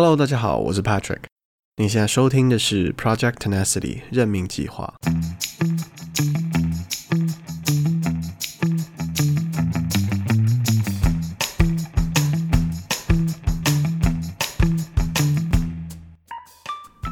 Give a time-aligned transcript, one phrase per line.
[0.00, 1.22] Hello，大家好，我是 Patrick。
[1.78, 4.94] 你现在收听的是 Project Tenacity 任命计划。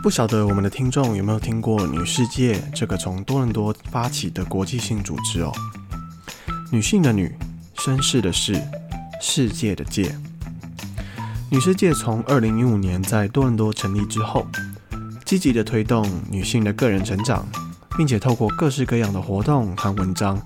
[0.00, 5.52] 不晓得我们的听众有没有听过女世界这个从多伦多发起的国际性组织哦？
[6.70, 7.36] 女性的女，
[7.78, 8.62] 绅士的士，
[9.20, 10.16] 世界的界。
[11.48, 14.44] 女世界从二零一五年在多伦多成立之后，
[15.24, 17.46] 积极地推动女性的个人成长，
[17.96, 20.42] 并且透过各式各样的活动和文章，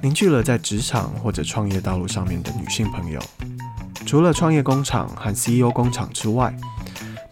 [0.00, 3.20] 凝聚了在职场或者创业道路上面的女性朋友。
[4.06, 6.56] 除了创业工厂和 CEO 工厂之外，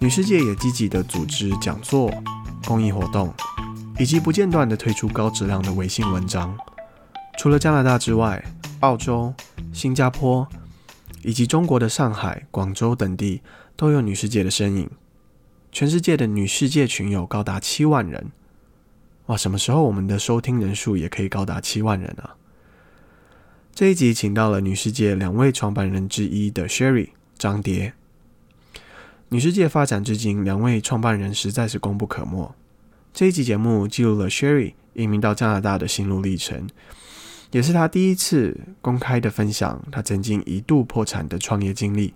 [0.01, 2.13] 女世界也积极地组织讲座、
[2.67, 3.33] 公益活动，
[4.01, 6.53] 以及不间断地推出高质量的微信文章。
[7.39, 8.45] 除了加拿大之外，
[8.81, 9.33] 澳洲、
[9.73, 10.47] 新加坡
[11.27, 13.43] 以及中国的上海、广州等地
[13.75, 14.89] 都有女世界的身影。
[15.73, 18.31] 全世界的女世界群友高达七万人。
[19.27, 22.37] 哇，什么时候我们的收听人数也可以高达七万人啊？
[23.75, 27.95] 这一集请到了女世界两位创办人之一的 Sherry 张蝶。
[29.31, 32.55] 女世界发展至今，两位创办人实在是功不可没。
[33.13, 36.69] 这一集节目记录了 Sherry 移民到加拿大的心路历程。
[37.53, 42.13] 也是他第一次公开的分享他曾经一度破产的创业经历，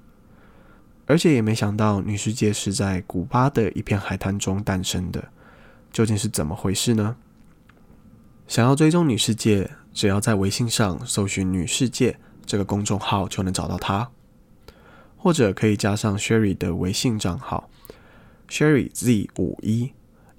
[1.07, 5.29] 而且也没想到女世界是在古巴的一片海滩中诞生的，
[5.93, 7.17] 究竟是怎么回事呢？
[8.49, 14.11] 想要追踪女世界，只要在微信上搜寻“女世界”这个公众号就能找到她，
[15.17, 17.71] 或者可以加上 Sherry 的微信账号
[18.49, 19.93] Sherry Z 五一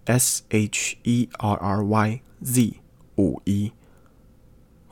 [0.04, 2.74] S H E R R Y Z
[3.16, 3.72] 五一。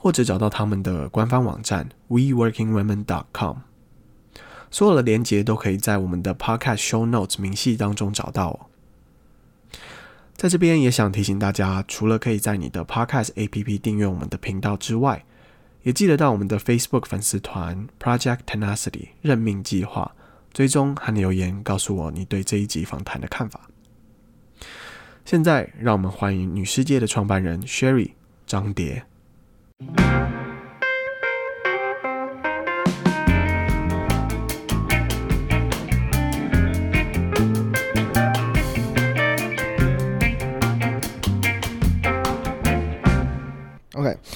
[0.01, 3.57] 或者找到他们的官方网站 weworkingwomen.com，
[4.71, 8.69] 所有的连接都可以在我们的 Podcast Show Notes 明细当中找到。
[10.37, 15.25] 在这边也想提醒大家，除了可以在你的 Podcast APP 订阅我们的频道之外，
[15.83, 20.15] 也记得到我们的 Facebook 粉丝团 Project Tenacity 任命计划
[20.53, 23.69] 追踪和留言，告诉我你对这一集访谈的看法。
[25.25, 28.11] 现在让我们欢迎女世界的创办人 Sherry
[28.47, 29.08] 张蝶。
[29.79, 29.87] OK，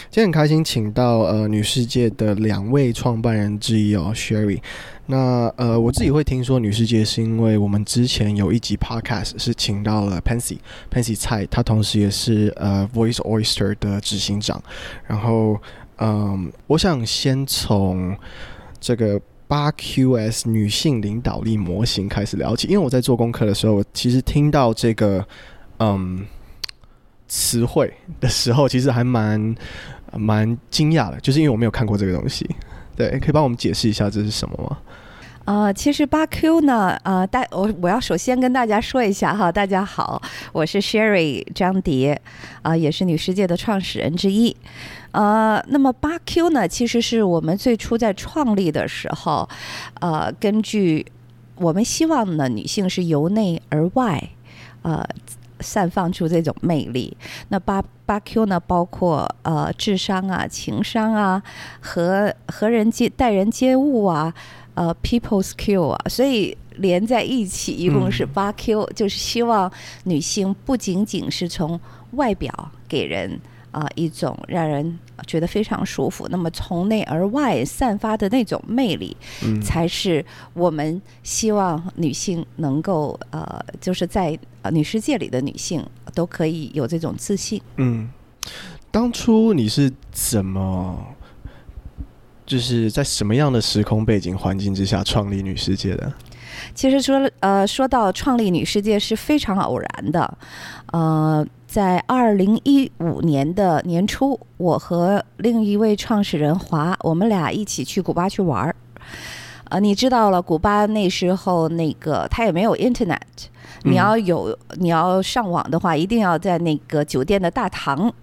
[0.09, 4.61] 今天很开心，请到呃女世界的两位创办人之一哦，Sherry。
[5.05, 14.63] 那呃，我自己会听说女世界，是因为我们之前有一集 Podcast 是请到了 Pansy，Pansy 蔡，她同时也是呃 Voice Oyster 的执行长。
[15.05, 15.59] 然后，
[15.97, 18.15] 嗯，我想先从
[18.79, 25.27] 这个八 QS 女性领导力模型开始聊起，因为我在做功课的时候，我其实听到这个
[25.79, 26.25] 嗯
[27.27, 29.53] 词汇的时候，其实还蛮
[30.13, 32.49] 蛮惊讶的，就是因为我没有看过这个东西。
[32.95, 34.77] 对，可以帮我们解释一下这是什么吗？
[35.45, 40.21] 呃，其实八 Q 呢，呃，大我我要首先跟大家说一下哈，大家好，
[40.53, 42.21] 我是 Sherry 张蝶，
[42.61, 44.55] 啊、也是女世界的创始人之一。
[45.11, 49.49] 呃，那么八 Q 呢，其实是我们最初在创立的时候，
[49.99, 51.05] 呃，根据
[51.55, 54.29] 我们希望呢，女性是由内而外，
[54.83, 55.05] 呃。
[55.63, 57.15] 散发出这种魅力。
[57.47, 61.41] 那八八 Q 呢，包括呃智商啊、情商啊、
[61.79, 64.31] 和和人接待人接物啊、
[64.75, 69.71] 呃 People's Q 啊，所以连在一起一共是八 Q，就是希望
[70.03, 71.79] 女性不仅仅是从
[72.11, 73.39] 外表给人。
[73.73, 74.97] 啊、呃，一种让人
[75.27, 80.23] 觉得非常舒服，那么从内而外散发的那种魅力，嗯，才是
[80.53, 87.59] 我们希望女性能够呃，就是在呃女世界里的女性都可以有这种自信。
[87.77, 88.09] 嗯，
[88.91, 91.15] 当初你是怎么，
[92.45, 96.13] 就是在什么样的时空背景环境之下创立女世界的？
[96.75, 100.37] 其实说呃，说到创立女世界是非常偶然的，
[100.91, 101.45] 呃。
[101.73, 108.75] 在二零一五年的年初，我和另一位创始人华，我们俩一起去古巴去玩儿。
[109.69, 113.17] 呃，你知道了，古巴那时候那个他也没有 Internet，
[113.85, 118.13] 你要有你要上网的话，一定要在那个酒店的大堂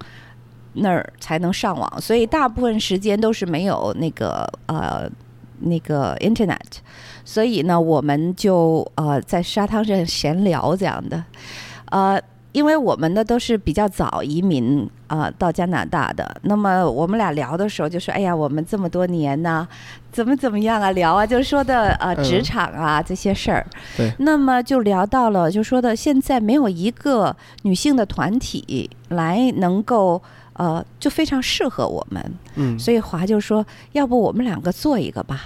[0.75, 5.11] 那儿才能上网，所以大部分时间都是没有那个呃
[5.59, 6.79] 那个 Internet，
[7.25, 11.25] 所以呢，我们就呃在沙滩上闲聊这样的，
[11.87, 12.23] 呃。
[12.53, 19.67] 因为我们呢都是比较早移民啊、呃、到加拿大的，那么我们俩聊的时候就说：“哎呀，我们这么多年呢，
[20.11, 20.91] 怎么怎么样啊？
[20.91, 23.65] 聊啊，就说的呃职场啊、嗯、这些事儿。
[23.97, 30.21] 对，那么就聊到了，就说的现在没有一个女性的团体来能够
[30.55, 32.35] 呃就非常适合我们。
[32.57, 35.41] 嗯，所以华就说：要不我们两个做一个吧？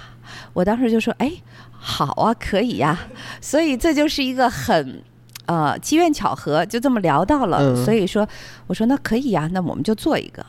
[0.53, 1.31] 我当时就说：哎，
[1.71, 3.07] 好啊，可以呀、啊。
[3.39, 5.03] 所以这就是一个很。
[5.45, 8.27] 呃，机缘巧合就这么聊到了，嗯、所以说
[8.67, 10.45] 我说那可以呀、啊，那我们就做一个。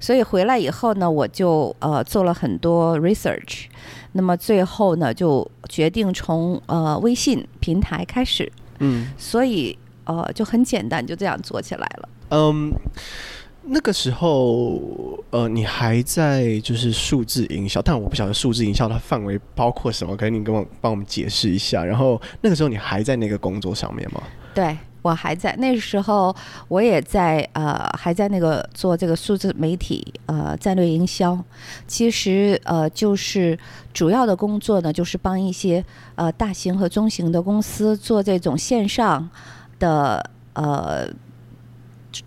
[0.00, 3.66] 所以回来以后呢，我就呃做了很多 research，
[4.12, 12.08] 那么最后呢就决定从呃微信平台开始，嗯，所以呃就很简单，就这样做起来了。
[12.30, 12.70] 嗯，
[13.66, 14.80] 那个时候
[15.30, 21.84] 呃你还在就是数字营销，但我不晓得数字营销它范围包括什么，可以你跟我帮我们解释一下。
[21.84, 24.22] 然后那个时候你还在那个工作上面吗？
[24.54, 26.34] 对，我还在那时候，
[26.68, 31.36] 我也在呃，还在那个做这个数字媒体呃战略营销。
[31.86, 33.58] 其实呃，就是
[33.92, 35.84] 主要的工作呢，就是帮一些
[36.14, 39.28] 呃大型和中型的公司做这种线上
[39.78, 41.08] 的呃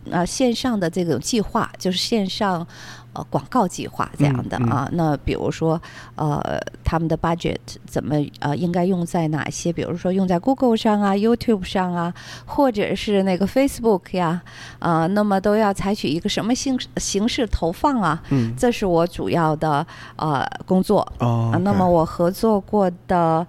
[0.09, 2.65] 呃线上的这种计划，就是线上。
[3.13, 5.81] 呃，广告计划这样的啊，嗯嗯、那比如说，
[6.13, 6.39] 呃，
[6.83, 9.73] 他们的 budget 怎么呃应该用在哪些？
[9.73, 12.13] 比如说用在 Google 上啊、YouTube 上啊，
[12.45, 14.39] 或者是那个 Facebook 呀，
[14.77, 18.21] 啊、呃，那么都要采取一个什么形形式投放啊？
[18.29, 19.87] 嗯，这是我主要的
[20.17, 21.01] 呃工作。
[21.17, 23.47] 哦，okay、那么我合作过的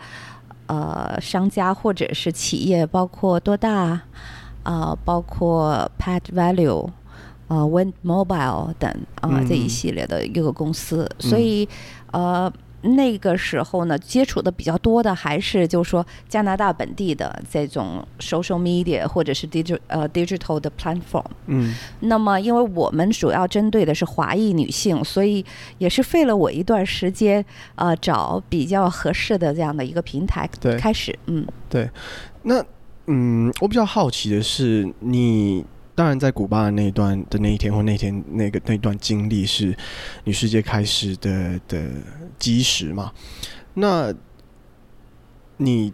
[0.69, 4.03] 呃商家或者是企业包括多大啊、
[4.71, 6.89] 呃，包括 Pat Value。
[7.49, 8.91] 啊、呃、Wind Mobile 等
[9.23, 11.67] 啊、呃、这一系列的一个公司，嗯、所以
[12.11, 21.25] 呃那个时候呢，接触的比较多的还是就是说加拿大本地的这种 social media 或者是 digital 呃 digital 的 platform。
[21.47, 21.75] 嗯。
[22.01, 25.43] 那么因为我们主要针对的是华裔女性，所以
[25.79, 27.43] 也是费了我一段时间
[27.77, 30.47] 啊、呃、找比较合适的这样的一个平台
[30.79, 31.19] 开始。
[31.25, 31.47] 嗯。
[31.71, 31.89] 对。
[32.43, 32.63] 那
[33.09, 35.65] 嗯，我比较好奇的是你。
[35.95, 39.77] 当然，在古巴的那一段的那一天或那天那个那段经历是
[40.23, 41.91] 女世界开始的的
[42.39, 43.13] 基石嘛？
[43.75, 44.15] 那
[45.57, 45.93] 你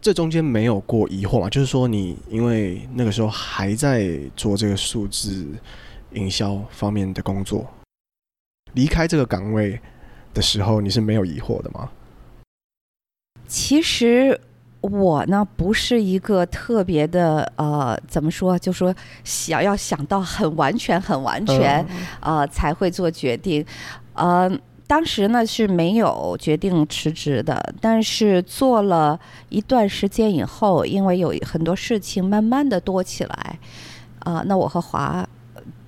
[0.00, 1.50] 这中间没有过疑惑吗？
[1.50, 5.46] 就是说，你因为那个时候还在做这个数字
[6.12, 7.70] 营销方面的工作，
[8.72, 9.78] 离开这个岗位
[10.32, 11.90] 的时候，你是没有疑惑的吗？
[13.46, 14.40] 其实。
[14.80, 18.58] 我呢，不是一个特别的呃，怎么说？
[18.58, 18.94] 就说
[19.24, 21.84] 想要想到很完全、很完全，
[22.20, 23.64] 呃，才会做决定。
[24.14, 24.50] 呃，
[24.86, 29.18] 当时呢是没有决定辞职的，但是做了
[29.48, 33.58] 一段时间以后，因为有很多事情慢慢的多起来，
[34.20, 35.26] 啊、呃，那我和华。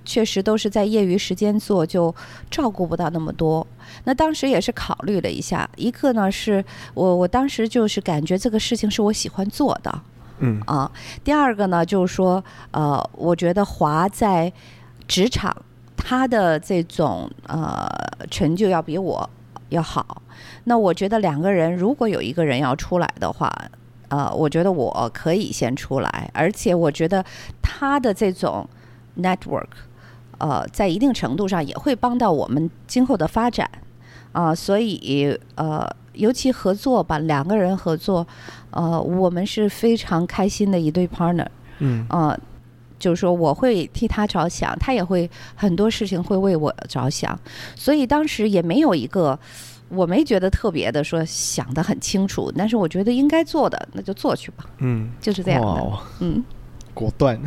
[0.09, 2.13] 确实都是在业余时间做，就
[2.49, 3.65] 照顾不到那么多。
[4.05, 6.65] 那当时也是考虑了一下，一个呢是
[6.95, 10.01] 我我当时就是感觉这个事情是我喜欢做的，
[10.39, 10.91] 嗯啊。
[11.23, 14.51] 第二个呢就是说，呃，我觉得华在
[15.07, 15.55] 职场
[15.95, 17.87] 他的这种呃
[18.31, 19.29] 成就要比我
[19.69, 20.23] 要好。
[20.63, 23.53] 那我觉得两个人如果有一个人要出来的话，
[24.07, 27.23] 呃，我觉得我可以先出来，而且我觉得
[27.61, 28.67] 他的这种
[29.15, 29.67] network。
[30.39, 33.69] 呃，在一定程度上也会帮到我们今后的发展，
[34.31, 38.25] 啊、呃，所以呃，尤其合作吧，两个人合作，
[38.71, 41.45] 呃，我们是非常开心的一对 partner，
[41.79, 42.37] 嗯，呃，
[42.97, 47.37] 就是说我会替他着想，他也会很多事情会为我着想，
[47.75, 49.37] 所以当时也没有一个，
[49.89, 56.43] 我没觉得特别的说想得很清楚，但是我觉得应该做的，那就做去吧，嗯，就是这样的，哦、嗯。
[57.03, 57.39] 果断，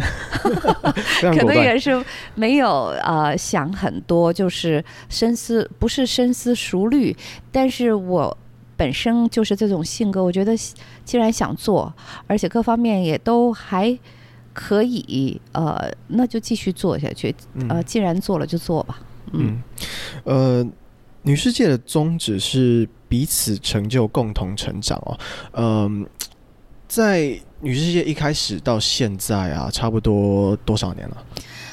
[1.20, 2.02] 可能也是
[2.34, 7.14] 没有呃想很多，就是深思，不是深思熟虑。
[7.50, 8.34] 但是我
[8.78, 10.56] 本身就是这种性格，我觉得
[11.04, 11.92] 既然想做，
[12.26, 13.98] 而且各方面也都还
[14.54, 17.34] 可以，呃，那就继续做下去。
[17.68, 19.00] 呃，既然做了就做吧。
[19.32, 19.62] 嗯，
[20.24, 20.66] 嗯呃，
[21.22, 25.18] 女世界的宗旨是彼此成就，共同成长哦。
[25.52, 26.08] 嗯、呃，
[26.88, 27.38] 在。
[27.62, 31.16] 女世界一开始到现在啊，差不多多少年了？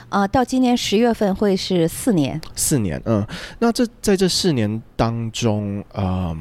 [0.10, 2.40] 啊、呃，到今年十月份会是四年。
[2.56, 3.26] 四年，嗯，
[3.58, 6.38] 那这在这四年当中，嗯、呃，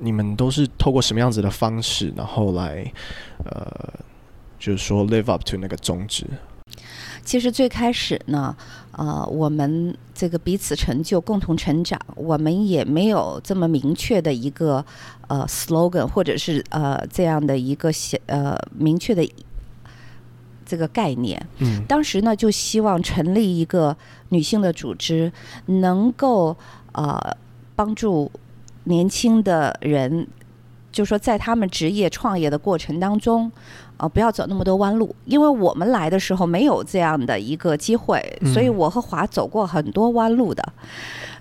[0.00, 2.92] 你们都是透过什么样子的方式，然后来，
[3.44, 3.92] 呃，
[4.56, 6.24] 就是说 live up to 那个宗旨？
[7.24, 8.56] 其实最开始呢，
[8.98, 14.82] 呃，我们这个彼此成就、共同成长，我们也没有这么明确的一个
[15.28, 19.30] 呃 slogan，或者是呃这样的一个写呃明确的
[20.64, 21.46] 这个概念。
[21.58, 23.94] 嗯，当时呢就希望成立一个
[24.30, 25.30] 女性的组织，
[25.66, 26.56] 能够
[26.92, 27.36] 呃
[27.74, 28.32] 帮助
[28.84, 30.26] 年轻的人，
[30.90, 33.52] 就说在他们职业创业的过程当中。
[33.98, 38.20] 呃，不要走那么多弯路，因为我们来的时候没有这样的一个机会，
[38.52, 40.62] 所以我和华走过很多弯路的。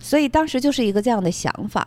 [0.05, 1.83] 所以当时就是一个这样的想法。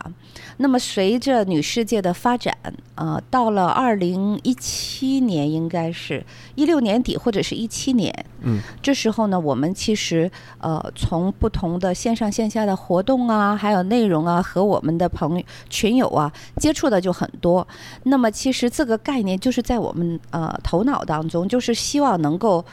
[0.57, 2.53] 那么随着女世界的发展，
[2.95, 6.21] 呃，到了二零一七年，应该是
[6.55, 17.65] 一六年底或者是一七年，嗯，这时候呢，我们其实呃从不同的线上线下的活动啊，还有内容啊，和我们的朋友群友啊接触的就很多。
[18.03, 22.65] 那么其实这个概念就是在我们呃头脑当中，就是希望能够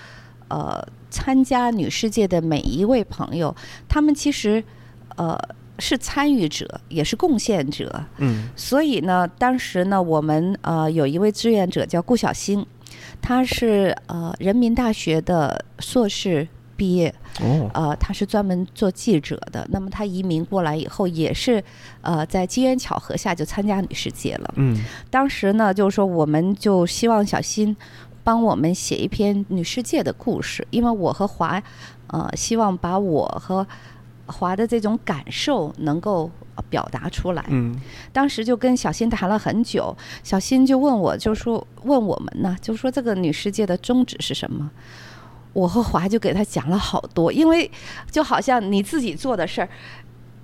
[0.49, 3.55] 呃参加女世界的每一位朋友，
[3.89, 4.65] 他们其实。
[5.17, 5.39] 呃，
[5.79, 8.05] 是参与者，也是贡献者。
[8.19, 12.65] 嗯，所以呢，当时呢，我们呃有一位志愿者叫顾小新，
[13.21, 16.47] 他是呃人民大学的硕士
[16.77, 17.15] 毕业。
[17.41, 19.67] 哦，呃，他是专门做记者的。
[19.71, 21.63] 那么他移民过来以后，也是
[22.01, 24.55] 呃在机缘巧合下就参加女世界了。
[24.57, 24.75] 嗯，
[25.11, 27.77] 当时呢，就是说我们就希望小新
[28.25, 31.63] 帮我们写一篇女世界的故事，因为我和华
[32.07, 33.67] 呃希望把我和
[34.27, 36.31] 华的这种感受能够
[36.69, 37.45] 表达出来。
[37.49, 37.75] 嗯，
[38.13, 44.71] 当时就跟小新谈了很久，小新就问我，就说问我们呢，就说这个女世界的宗旨是什么？
[45.53, 47.71] 我和华就给他讲了好多，因为
[48.11, 49.69] 就好像你自己做的事儿。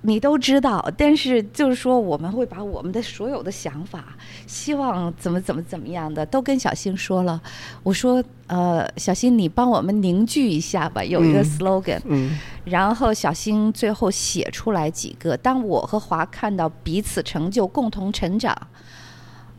[0.05, 4.03] 你都知道，但是就是说，我们会把我们的所有的想法，
[4.45, 7.41] 希望怎么怎么怎么样的，都跟小新说了。
[7.83, 11.99] 我说，呃，小新，你帮我们凝聚一下吧，有一个 slogan。
[12.05, 12.29] 嗯。
[12.29, 12.39] 嗯。
[12.65, 18.55] 然后小新最后写出来几个，当我和华看到彼此成就，共同成长。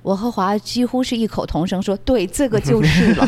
[0.04, 3.26] 我和华几乎是异口同声说：“对，这个就是了。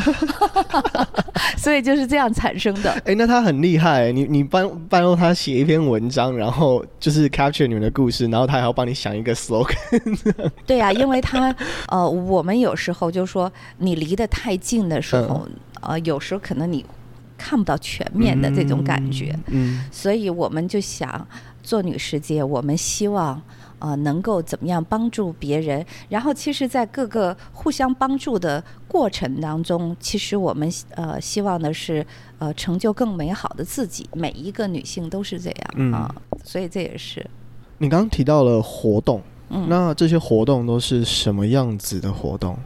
[1.57, 2.91] ”所以就是这样产生的。
[3.03, 9.75] 哎，那他很厉害，你你帮帮助他写一篇文章，然后就是 capture 你们的故事，然后他还要帮你想一个 slogan。
[10.67, 11.53] 对呀、啊，因为他
[11.87, 15.47] 呃，我们有时候就说你离得太近的时候，
[15.81, 16.85] 嗯、呃，有时候可能你
[17.39, 19.31] 看不到全面的这种感觉。
[19.47, 19.79] 嗯。
[19.79, 21.27] 嗯，所以我们就想
[21.63, 23.41] 做女世界，我们希望。
[23.79, 25.85] 呃，能够怎么样帮助别人？
[26.09, 32.05] 然后，其实，在各个互相帮助的过程当中，其实我们呃希望的是
[32.39, 34.09] 呃成就更美好的自己。
[34.13, 37.25] 每一个女性都是这样啊、呃，所以这也是。
[37.77, 42.57] 你刚刚提到了活动，嗯，那这些活动都是什么样子的活动？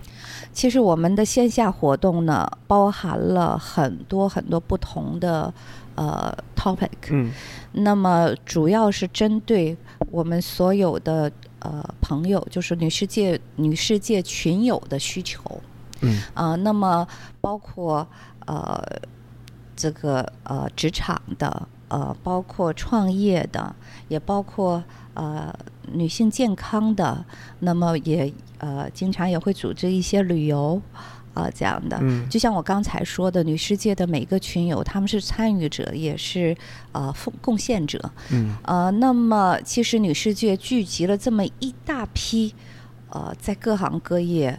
[0.53, 5.53] 其实我们的线下活动呢，包含了很多很多不同的
[5.95, 7.31] 呃 topic，嗯，
[7.73, 9.77] 那么主要是针对。
[10.09, 15.39] 我们所有的呃朋友，就是女世界女世界群友的需求，
[16.01, 17.07] 嗯啊、呃，那么
[17.39, 18.05] 包括
[18.45, 18.83] 呃
[19.73, 23.73] 这个呃职场的，呃包括创业的，
[24.09, 25.53] 也包括呃
[25.93, 27.23] 女性健康的，
[27.59, 30.81] 那么也呃经常也会组织一些旅游。
[31.33, 36.55] 啊、呃，这样的，就像我刚才说的，女世界的每个群友，他们是参与者，也是
[36.91, 38.11] 呃奉贡献者。
[38.31, 42.53] 嗯，呃，那么其实女世界聚集了这么一大批，
[43.09, 44.49] 呃，在各行各业、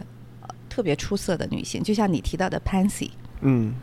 [0.41, 3.11] 呃、特别出色的女性，就像你提到的 Pansy，
[3.41, 3.73] 嗯，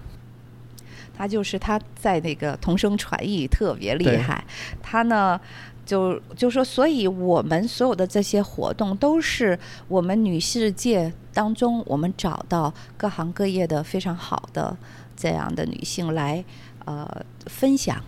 [1.16, 4.44] 她就是她在那个同声传译特别厉害，
[4.82, 5.40] 她呢。
[5.86, 14.76] 就就说，所以我们所有的这些活动都是我们女世界当中，我们找到各行各业的非常好的
[15.16, 16.44] 这样的女性来
[16.84, 17.08] 呃
[17.46, 17.98] 分享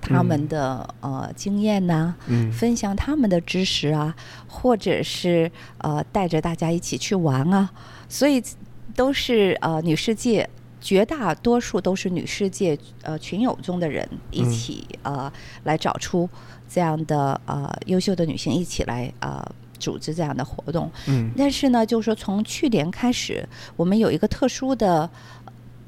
[0.00, 4.12] 他们的、嗯、呃经验呐、啊，嗯，分享他们的知识啊，
[4.48, 7.70] 或者是呃带着大家一起去玩啊，
[8.08, 8.42] 所以
[8.96, 10.50] 都是呃女世界
[10.80, 16.28] 绝大多数都是女世界呃群友中的人一起、嗯、呃来找出。
[16.66, 19.40] 这样的呃优秀的女性一起来呃
[19.84, 25.08] 组织这样的活动，嗯，但是呢，就是说从去年开始，我们有一个特殊的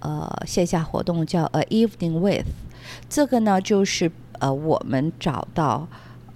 [0.00, 2.48] 呃线下活动叫 A Evening With，
[3.08, 5.88] 这个呢就是呃我们找到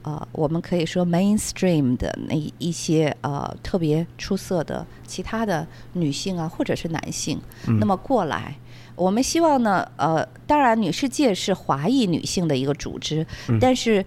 [0.02, 7.38] 呃我们可以说 mainstream 的那一些呃特别出色的其他的女性啊或者是男性，
[7.68, 8.56] 嗯，那么过来。
[8.96, 14.02] 我们希望呢呃当然女世界是华裔女性的一个组织，嗯，但是。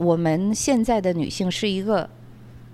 [0.00, 2.08] 我们现在的女性是一个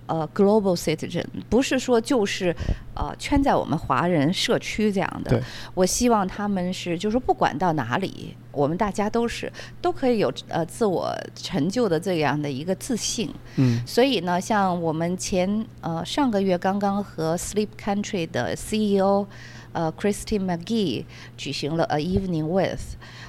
[0.06, 2.54] 呃 global citizen，不是说就是
[2.94, 5.30] 呃圈在我们华人社区这样的。
[5.30, 5.42] 对。
[5.75, 13.30] 我希望他们是，就是不管到哪里，我们大家都是都可以有呃自我成就的这样的一个自信。
[13.56, 13.80] 嗯。
[13.86, 19.26] 所以呢，像我们前呃上个月刚刚和 Sleep Country 的 CEO。
[19.72, 21.04] 呃 Christine McGee
[21.36, 22.80] 举行了 A Evening With，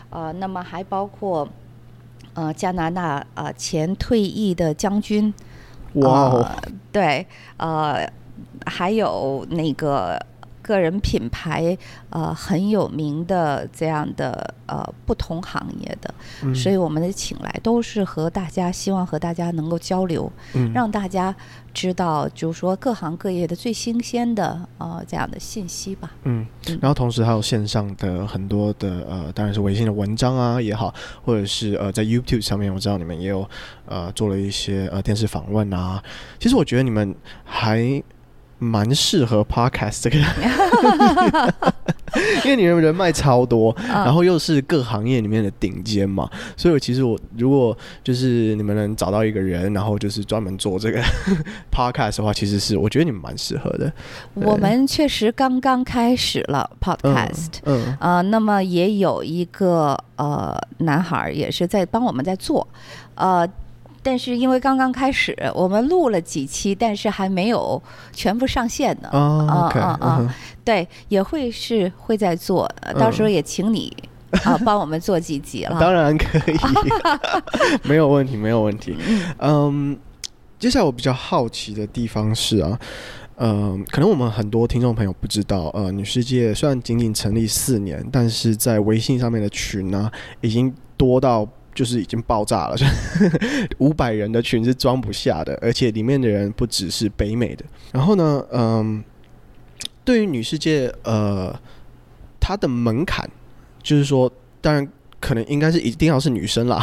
[0.10, 1.46] 呃，那么还包括
[2.36, 5.34] 呃加拿大呃前退役的将军，
[6.02, 6.42] 哇、wow.
[6.42, 6.62] 呃，
[6.92, 7.26] 对，
[7.58, 8.10] 呃，
[8.66, 10.20] 还有那个。
[10.68, 11.76] 个人品牌，
[12.10, 21.34] 呃，很有名的这样的呃不同行业的，嗯，所以我们的请来都是和大家希望和大家能够交流，嗯，让大家
[21.74, 26.12] 知道，就是说各行各业的最新鲜的呃这样的信息吧。
[26.24, 26.46] 嗯，
[26.82, 30.94] 然后同时还有线上的很多的呃，当然是微信的文章啊也好，
[31.24, 33.50] 或者是呃在 YouTube 上面，我知道你们也有
[33.86, 36.04] 呃做了一些呃电视访问啊。
[36.40, 38.04] 其实我觉得你们还。
[38.60, 40.18] 蛮适合 podcast 这个，
[42.44, 51.02] 因为你们人脉超多，然后又是各行业里面的顶尖嘛，所以其实我如果就是你们能找到一个人，然后就是专门做这个
[51.72, 53.92] podcast 的话，其实是我觉得你们蛮适合的。
[54.34, 62.68] 我们确实刚刚开始了 podcast，嗯，呃，那么也有一个呃男孩也是在帮我们在做，
[63.16, 63.48] 呃。
[64.08, 67.82] 但是因为刚刚开始，我们录了几期，但是还没有
[68.14, 69.10] 全部上线呢。
[69.10, 70.36] 啊啊啊！
[70.64, 73.94] 对，也会是会在做，到时候也请你
[74.46, 75.76] 啊帮我们做几集了。
[75.78, 76.56] 当然可以，
[77.84, 78.96] 没有问题，没有问题。
[79.40, 79.98] 嗯，
[80.58, 82.80] 接下来我比较好奇的地方是啊，
[83.36, 90.10] 嗯，可能我们很多听众朋友不知道，呃，女世界虽然仅仅成立四年，但是在微信上面的群呢，
[90.40, 91.46] 已经多到。
[91.78, 92.76] 就是已经爆炸了，
[93.78, 97.64] 五百人的群是装不下的，而且里面的人不只是北美的。
[97.92, 99.04] 然后呢，嗯，
[100.04, 101.56] 对于女世界，呃，
[102.40, 103.30] 它的门槛
[103.84, 104.88] 就是说，当然。
[105.20, 106.80] 可能应该是一定要是女生啦，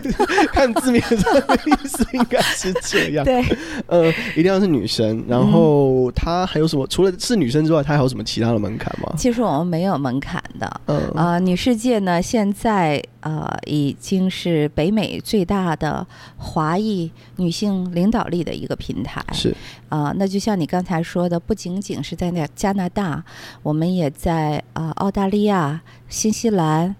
[0.52, 3.24] 看字面上的意思应该是这样。
[3.24, 3.42] 对，
[3.86, 5.24] 呃，一定要是女生。
[5.26, 6.86] 然后她还有什么？
[6.86, 9.12] 除了是女生之外，她还有什么其他的门槛吗？
[9.16, 10.80] 其实我们没有门槛的。
[10.86, 16.06] 嗯啊、呃，女世界呢，现在呃已经是北美最大的
[16.36, 19.24] 华裔女性领导力的一个平台。
[19.32, 19.56] 是
[19.88, 23.24] 啊、呃，那就像你刚才说的，不仅仅是在那加拿大，
[23.62, 26.94] 我们也在啊、呃、澳大利亚、新西兰。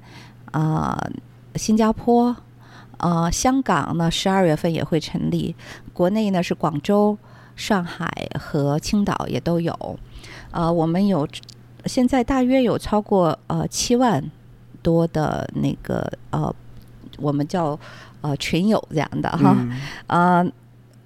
[0.52, 1.10] 啊、呃，
[1.56, 2.28] 新加坡，
[2.96, 5.54] 啊、呃，香港呢，十二月份也会成立。
[5.92, 7.16] 国内呢是广州、
[7.56, 9.98] 上海和青岛也都有。
[10.50, 11.28] 呃，我们有
[11.86, 14.30] 现在大约有超过呃七万
[14.82, 16.54] 多的那个呃，
[17.18, 17.78] 我们叫
[18.20, 19.56] 呃群友这样的哈。
[20.06, 20.52] 啊、嗯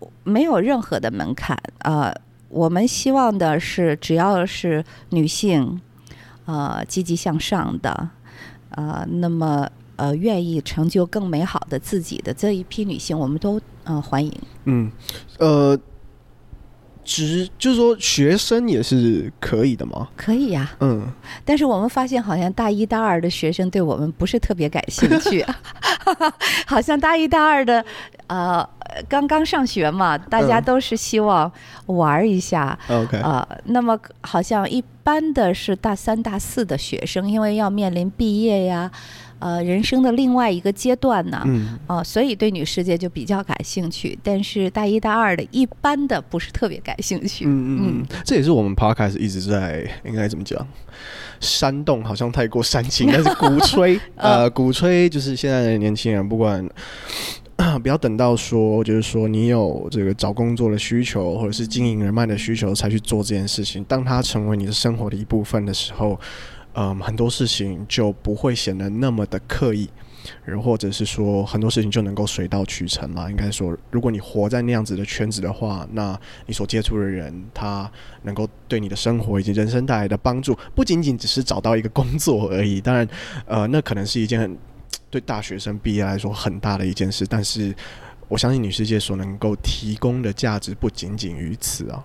[0.01, 1.59] 呃，没有任何的门槛。
[1.79, 2.15] 呃，
[2.49, 5.81] 我们希望的是，只要是女性，
[6.47, 8.11] 呃，积极向上的。
[8.75, 14.33] 啊，那么呃，愿意成就更美好的自己的这一批女性，我们都呃欢迎。
[14.65, 14.91] 嗯，
[15.39, 15.79] 呃，
[17.05, 20.09] 只就是说学生也是可以的吗？
[20.17, 20.77] 可以呀、啊。
[20.81, 21.07] 嗯，
[21.45, 25.45] 但是我们发现好像大一大二的学生对我们不是特别感兴趣，
[26.67, 27.85] 好像大一大二的
[28.27, 28.67] 呃
[29.09, 31.51] 刚刚上学嘛，大家都是希望
[31.87, 32.79] 玩一下。
[32.89, 34.83] OK、嗯、呃，那么好像一。
[35.05, 38.91] 般的是大三、大四的学生，因为要面临毕业呀，
[39.45, 44.19] 呃，人生的另外一个阶段呢，嗯，哦、呃，所以对女世界就比较感兴趣。
[44.23, 47.45] 但是大一、大二的，一般的不是特别感兴趣。
[47.45, 50.67] 嗯嗯嗯，这也是我们 Podcast 一直在应该怎么讲？
[51.41, 56.67] 煽动好像太过煽情，但是鼓吹， 呃，鼓吹就是现在的年轻人不管。
[57.83, 63.83] 不要等到说，就是说你有这个找工作的需求，或者是经营人脉的需求，才去做这件事情。
[63.85, 66.19] 当它成为你的生活的一部分的时候，
[66.75, 69.89] 嗯，很多事情就不会显得那么的刻意，
[70.63, 73.31] 或者是说很多事情就能够水到渠成了。
[73.31, 77.91] 应该说，如果你活在那样子的圈子的话，那你所接触的人，他
[78.23, 82.81] 能够对你的生活以及人生带来的帮助，不仅仅只是找到一个工作而已。
[82.81, 83.09] 当然，
[83.47, 84.57] 呃，那可能是一件很。
[85.11, 87.73] 对大学生毕业来说很大的一件事，但是
[88.27, 92.05] 我相信女世界所能够提供的价值不仅仅于此啊。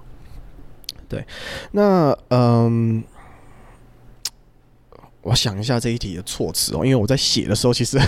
[1.08, 1.25] 对，
[1.71, 3.03] 那嗯，
[5.21, 7.99] 我想一下这一题的措辞哦，因为我在写的时候其实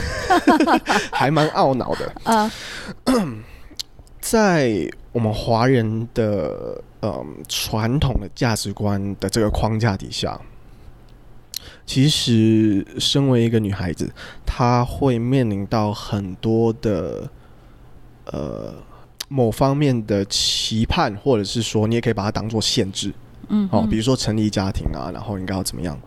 [1.12, 2.52] 还蛮懊恼的啊。
[4.22, 10.40] 在我们华人的嗯传统的价值观的这个框架底下。
[11.86, 14.10] 其实，身为一个女孩子，
[14.46, 17.30] 她会面临到很多的
[18.26, 18.74] 呃
[19.28, 23.12] 某方面的期盼，或者是说，你也可以把它当做限制，
[23.50, 26.00] 嗯，哦，比如说成立家庭啊，然后应该要怎么样？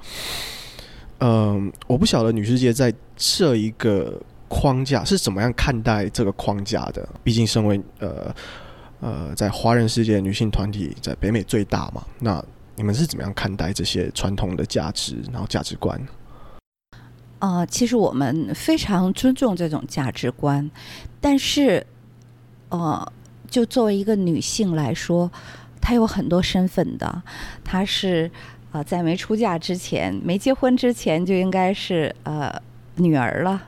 [1.25, 7.09] 嗯，我不晓得女世界在这一个框架是怎么样看待这个框架的。
[7.23, 8.35] 毕竟，身为呃
[9.01, 12.45] 呃在华人世界女性团体在北美最大嘛，那。
[12.77, 15.97] 你们是怎么样看待这些传统的价值，然后价值观？
[17.39, 20.69] 啊、呃，其实我们非常尊重这种价值观，
[21.21, 21.87] 但是，
[22.71, 23.13] 呃，
[23.49, 25.31] 就作为一个女性来说，
[25.81, 27.23] 她有很多身份的。
[27.63, 28.29] 她是
[28.75, 32.53] 啊、在没出嫁之前，没结婚之前就应该是呃
[32.97, 33.63] 女儿了，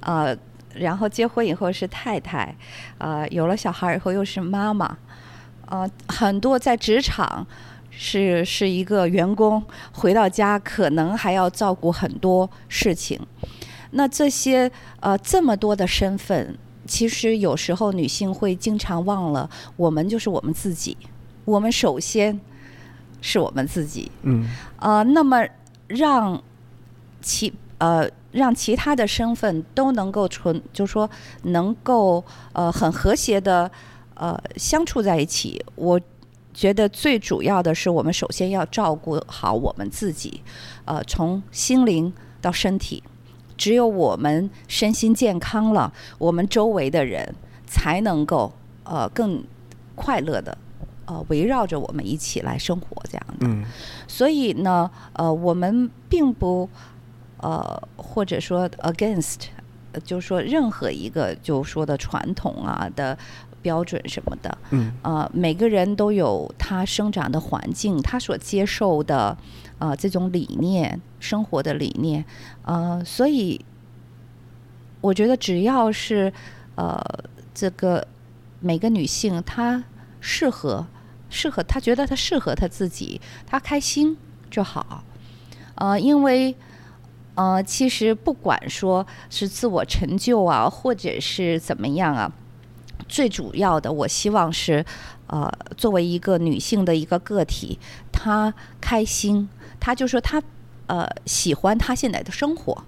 [0.00, 0.36] 呃，
[0.74, 2.52] 然后结婚以后是太太，
[2.98, 4.98] 呃，有了小孩以后又是妈妈，
[5.66, 7.46] 呃，很多在职场。
[8.00, 13.18] 是是一个员工回到家，可能还要照顾很多事情。
[13.90, 20.96] 那这些呃这么多的身份，其实有时候女性会经常忘了，我们就是我们自己。
[21.44, 22.38] 我们首先
[23.20, 24.10] 是我们自己。
[24.22, 24.48] 嗯。
[24.78, 25.46] 呃，那么
[25.86, 26.42] 让
[27.20, 31.08] 其呃让其他的身份都能够存，就是说
[31.42, 33.70] 能够呃很和谐的
[34.14, 36.00] 呃相处在一起，我。
[36.54, 40.42] 觉得最主要的是，我们首先要照顾好我们自己，
[40.86, 43.00] 呃，从心灵到身体，
[43.56, 47.32] 只有我们身心健康了，我们周围的人
[47.64, 48.52] 才能够
[48.82, 49.40] 呃更
[49.94, 50.58] 快乐的
[51.08, 53.46] 呃围绕着我们一起来生活这样的。
[53.48, 53.64] 嗯。
[54.06, 56.68] 所以呢，呃，我们并不
[57.38, 59.48] 呃或者说 against，
[60.04, 63.18] 就是说任何一个就说的传统啊的。
[63.60, 69.36] 标准什么的，嗯，呃，每个人都有他生长的环境，他所接受的，
[69.80, 72.24] 呃，这种理念，生活的理念，
[72.62, 73.60] 呃，所以
[75.00, 76.32] 我觉得只要是
[76.76, 77.02] 呃，
[77.52, 78.06] 这个
[78.60, 79.82] 每个女性她
[80.20, 80.86] 适合，
[81.30, 84.16] 适合他觉得他适合他自己，他开心
[84.50, 85.04] 就好，
[85.76, 86.54] 呃，因为
[87.34, 92.32] 呃，其实不管说是自我成就啊，或者是怎么样啊。
[93.08, 94.84] 最主要的，我希望是，
[95.28, 97.78] 呃，作为一个女性的一个个体，
[98.12, 100.42] 她开心，她就说她，
[100.88, 102.84] 呃，喜欢她现在的生活，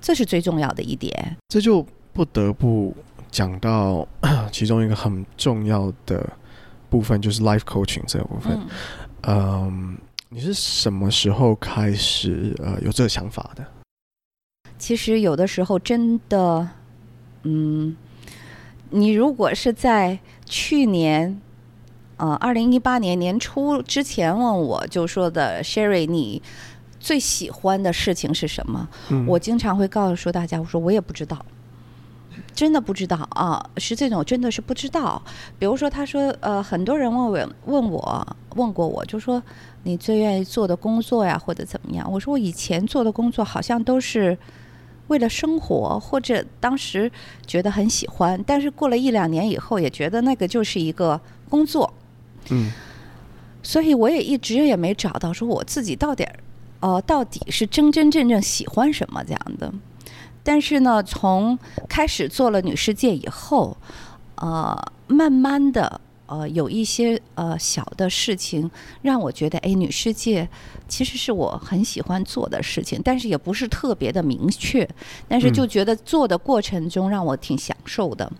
[0.00, 1.36] 这是最重要的一点。
[1.48, 2.94] 这就不得不
[3.30, 4.06] 讲到
[4.52, 6.28] 其中一个很重要的
[6.92, 8.52] 部分，就是 life coaching 这个部分。
[8.52, 8.66] 嗯，
[9.22, 9.72] 呃，
[10.28, 13.64] 你是什么时候开始呃有这个想法的？
[14.78, 16.68] 其实有的时候真的，
[17.44, 17.96] 嗯。
[18.94, 21.40] 你如果是在去年，
[22.18, 26.42] 呃，二零一八年年初之前问我就说的，Sherry，你
[27.00, 28.86] 最喜欢的事情是什么？
[29.08, 29.26] 嗯。
[29.26, 31.42] 我经常会告诉说大家，我说我也不知道，
[32.54, 35.20] 真的不知道啊，是这种真的是不知道。
[35.58, 39.42] 比如说，他说，呃，很多人问我问我问过我，就说
[39.82, 42.10] 你最愿意做的工作呀，或者怎么样？
[42.10, 44.36] 我说我以前做的工作好像都是。
[45.08, 47.10] 为了生活，或者当时
[47.44, 51.92] 觉得很喜欢，但是过了一两年以后，也觉得那个就是一个工作。
[52.50, 52.70] 嗯，
[53.62, 56.26] 所以我也一直也没找到说我自己到底，
[56.80, 59.70] 呃，到底是真真正正喜欢什么这样的。
[60.42, 63.76] 但是呢，从开始做了女世界以后，
[64.36, 66.00] 呃，慢慢的。
[66.26, 68.70] 呃，有一些呃小的事情
[69.02, 70.48] 让我觉得，哎，女世界
[70.88, 74.88] 其实是我很喜欢做的事情，但是也不是特别的明确，
[75.28, 78.24] 但是就觉得做的过程中让我挺享受的。
[78.32, 78.38] 嗯、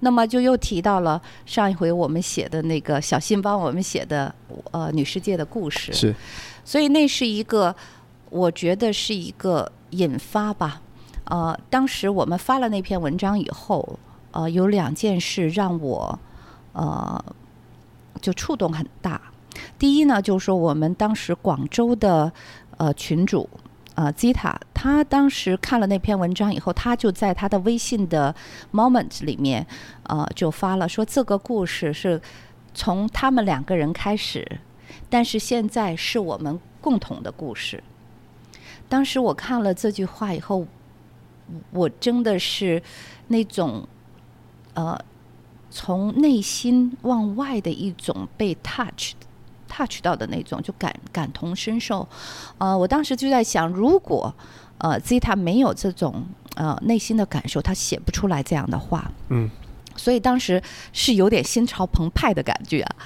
[0.00, 4.32] 那么就又提到了上一回我们写的那个小新帮我们写的
[4.70, 6.14] 呃女世界的故事，是，
[6.64, 7.74] 所以那是一个
[8.28, 10.80] 我觉得是一个引发吧。
[11.30, 13.98] 呃，当时我们发了那篇文章以后，
[14.32, 16.18] 呃，有两件事让我。
[16.72, 17.24] 呃，
[18.22, 19.20] 就触动很大。
[19.76, 22.32] 第一呢，就是说我们当时广州的
[22.76, 23.50] 呃群主
[23.96, 28.32] 呃 Zita，他当时看了那篇文章以后，他就在他的微信的
[28.72, 29.66] Moment 里面
[30.04, 32.22] 呃就发了说，这个故事是
[32.72, 34.60] 从他们两个人开始，
[35.08, 37.82] 但是现在是我们共同的故事。
[38.88, 40.64] 当时我看了这句话以后，
[41.72, 42.82] 我真的是
[43.28, 43.86] 那种
[44.74, 44.98] 呃。
[45.72, 49.12] 从内心往外的一种被 touch
[49.68, 52.08] touch 到的那种，就感感同身受。
[52.58, 54.34] 呃，我当时就在想，如果
[54.78, 59.12] 呃 Zeta 没有这种呃内心的感受，他写不出来这样的话。
[59.28, 59.48] 嗯，
[59.94, 60.60] 所以当时
[60.92, 62.96] 是有点心潮澎湃的感觉啊。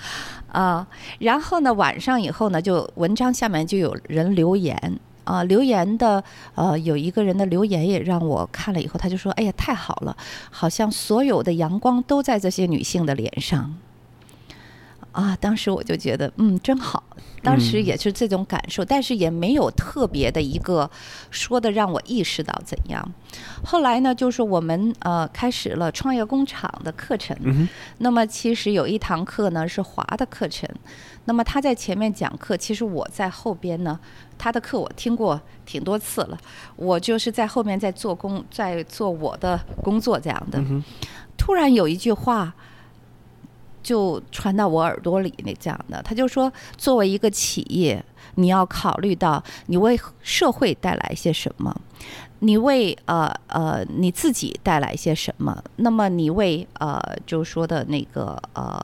[0.49, 0.87] 啊、呃，
[1.19, 4.99] 然后呢，晚上以后呢，就文章下面就有人留言。
[5.25, 6.23] 啊、留言的
[6.55, 10.17] 呃，有一个人的留言也让我看了以后，他就说：“哎呀，太好了，
[10.51, 13.75] 好像所有的阳光都在这些女性的脸上。”
[15.15, 17.03] 啊，当时我就觉得，嗯，真好。
[17.41, 20.91] 当时也是这种感受，嗯、但是也没有特别的一个
[21.31, 23.07] 说的让我意识到怎样。
[23.63, 27.37] 后来呢，就是我们呃开始了创业工厂的课程。
[27.43, 30.69] 嗯、那么其实有一堂课呢是华的课程，
[31.27, 34.01] 那么他在前面讲课，其实我在后边呢，
[34.37, 36.39] 他的课我听过挺多次了。
[36.75, 40.59] 我就是在后面在做工，在做我的工作这样的。
[40.59, 40.83] 嗯、
[41.37, 42.53] 突然有一句话。
[43.85, 48.03] 就传到我耳朵里，那这样的，他就说，作为一个企业，
[48.37, 51.73] 你要考虑到你为社会带来一些什么，
[52.39, 58.81] 你为呃呃你自己带来一些什么，那么你为呃就说的那个呃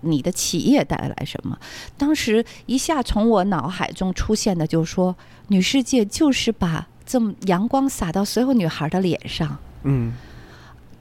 [0.00, 1.56] 你的企业带来什么？
[1.98, 5.14] 当时一下从我脑海中出现的就是说，
[5.48, 10.14] 女世界就是把这么阳光洒到所有女孩的脸上，嗯，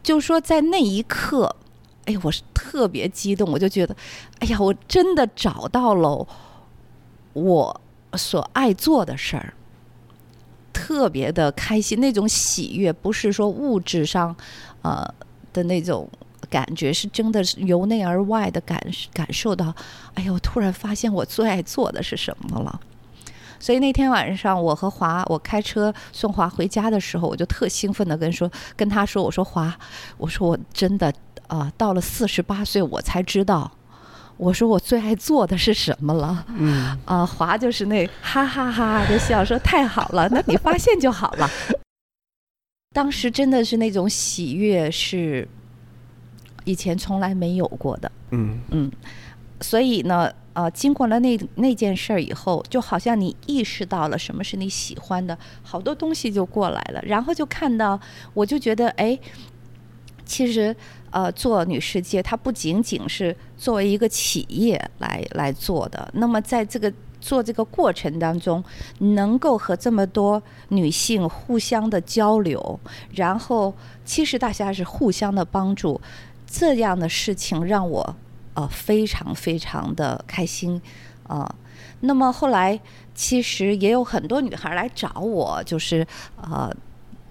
[0.04, 1.56] 就是说在那一刻。
[2.08, 3.94] 哎，我是特别激动，我就觉得，
[4.40, 6.26] 哎呀，我真的找到了
[7.34, 7.82] 我
[8.14, 9.54] 所爱做的事儿，
[10.72, 14.34] 特别的开心，那种喜悦不是说物质上，
[14.84, 15.06] 呃
[15.52, 16.10] 的那种
[16.50, 19.76] 感觉，是真的是由内而外的感感受到，
[20.14, 22.80] 哎呀，我突然发现我最爱做的是什么了。
[23.60, 29.78] 所以那天晚上，我和华，我开车送华回家的时候，我就特兴奋的跟说，跟他说，我说华，
[30.18, 31.14] 我说我真的。
[31.48, 33.72] 啊，到了四十八岁，我才知道，
[34.38, 36.46] 我说我最爱做的是什么了。
[36.50, 41.50] 嗯，啊，华就是那哈哈哈哈的笑，说太好了，那你发现就好了。
[42.94, 45.48] 当时真的是那种喜悦，是
[46.66, 48.12] 以前从来没有过的。
[48.32, 48.92] 嗯嗯，
[49.62, 58.00] 所以呢，呃，经过了那那件事儿以后，就好像你意识到了什么是你喜欢的，好多东西就过来了，然后就看到，
[58.34, 59.18] 我就觉得，哎，
[60.26, 60.76] 其实。
[61.18, 66.08] 呃，做女世界，它不仅仅是作为一个企业来来做的。
[66.14, 68.64] 那么，在这个做这个过程当中，
[69.00, 72.80] 能够和这么多女性互相的交流，
[73.16, 73.74] 然后
[74.06, 76.00] 其实大家是互相的帮助，
[76.46, 78.16] 这样的事情让我
[78.54, 80.80] 呃非常非常的开心
[81.24, 81.56] 啊、呃。
[82.02, 82.80] 那么后来，
[83.16, 86.72] 其实也有很多女孩来找我，就是呃。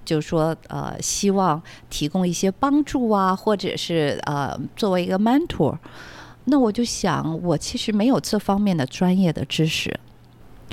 [0.07, 5.77] 就是说，呃，希望提供一些帮助啊，或者是呃，作为一个 mentor，
[6.45, 9.99] 那我就想，我其实没有这方面的专业的知识，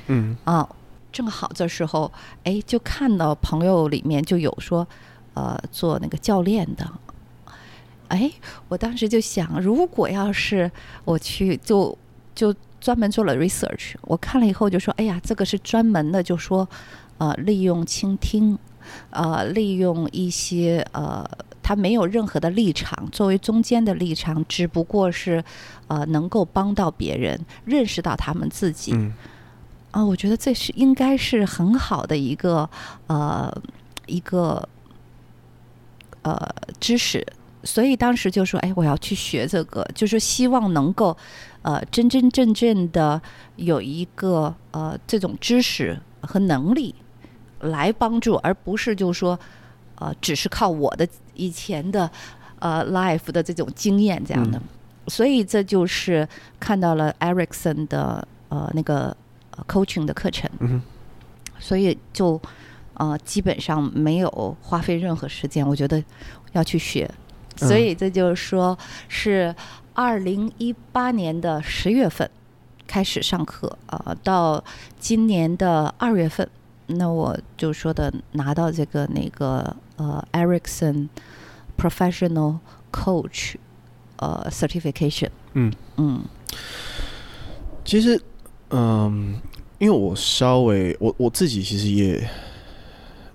[0.06, 0.70] 嗯，啊，
[1.12, 2.12] 正好这时候，
[2.44, 4.88] 哎，就看到朋友里面就有说，
[5.34, 6.88] 呃，做那个教练的，
[8.10, 8.32] 哎，
[8.70, 10.72] 我当时就想，如果要是
[11.04, 11.98] 我去，就
[12.36, 16.70] 就专门做了 research，我看了以后就说，哎呀，这个是专门的，就说，
[17.18, 18.58] 呃，利用倾听。
[19.10, 21.28] 呃，利用一些呃，
[21.62, 25.44] 他没有任何的立场，作为中间的立场，只不过是
[25.88, 28.94] 呃，能够帮到别人，认识到他们自己。
[28.94, 29.14] 嗯。
[29.92, 32.68] 啊，我觉得这是应该是很好的一个
[33.06, 33.56] 呃
[34.08, 34.68] 一个
[36.24, 36.36] 呃
[36.80, 37.24] 知识，
[37.64, 41.16] 所以当时就说，哎，我要去学这个，就是希望能够
[41.62, 43.22] 呃真真正正的
[43.58, 46.96] 有一个呃这种知识和能力。
[47.64, 49.40] 来帮助，而不是就是说，
[49.96, 52.10] 呃，只是靠我的以前的
[52.60, 54.62] 呃 life 的这种经验这样的，嗯、
[55.08, 56.28] 所以这就是
[56.60, 59.16] 看到了 Ericsson 的呃那个
[59.68, 60.82] coaching 的课程，嗯、
[61.60, 62.42] 所以就
[62.96, 66.04] 呃基本上没有花费任何时间，我觉得
[66.52, 67.10] 要去学，
[67.56, 69.56] 所以这就是说是
[69.94, 72.30] 二零一八年的十月份
[72.86, 74.64] 开始上课啊、呃，到
[75.00, 76.50] 今年的二月份。
[76.88, 81.08] 那我就说的拿到这个那个呃 Ericsson
[81.78, 82.60] Professional
[82.92, 83.56] Coach
[84.18, 85.30] 呃 Certification。
[85.54, 86.24] 嗯嗯，
[87.86, 88.22] 其实
[88.70, 89.40] 嗯，
[89.80, 92.28] 因为我稍微我我自己其实也，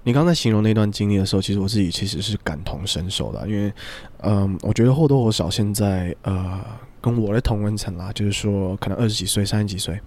[0.03, 3.73] 你刚才形容那段经历的时候，其实我自己其实是感同身受的，因为
[4.23, 6.61] 嗯，我觉得或多或少现在呃
[7.01, 10.01] 跟我的同温层啦，就是说可能二十几岁、三十几岁。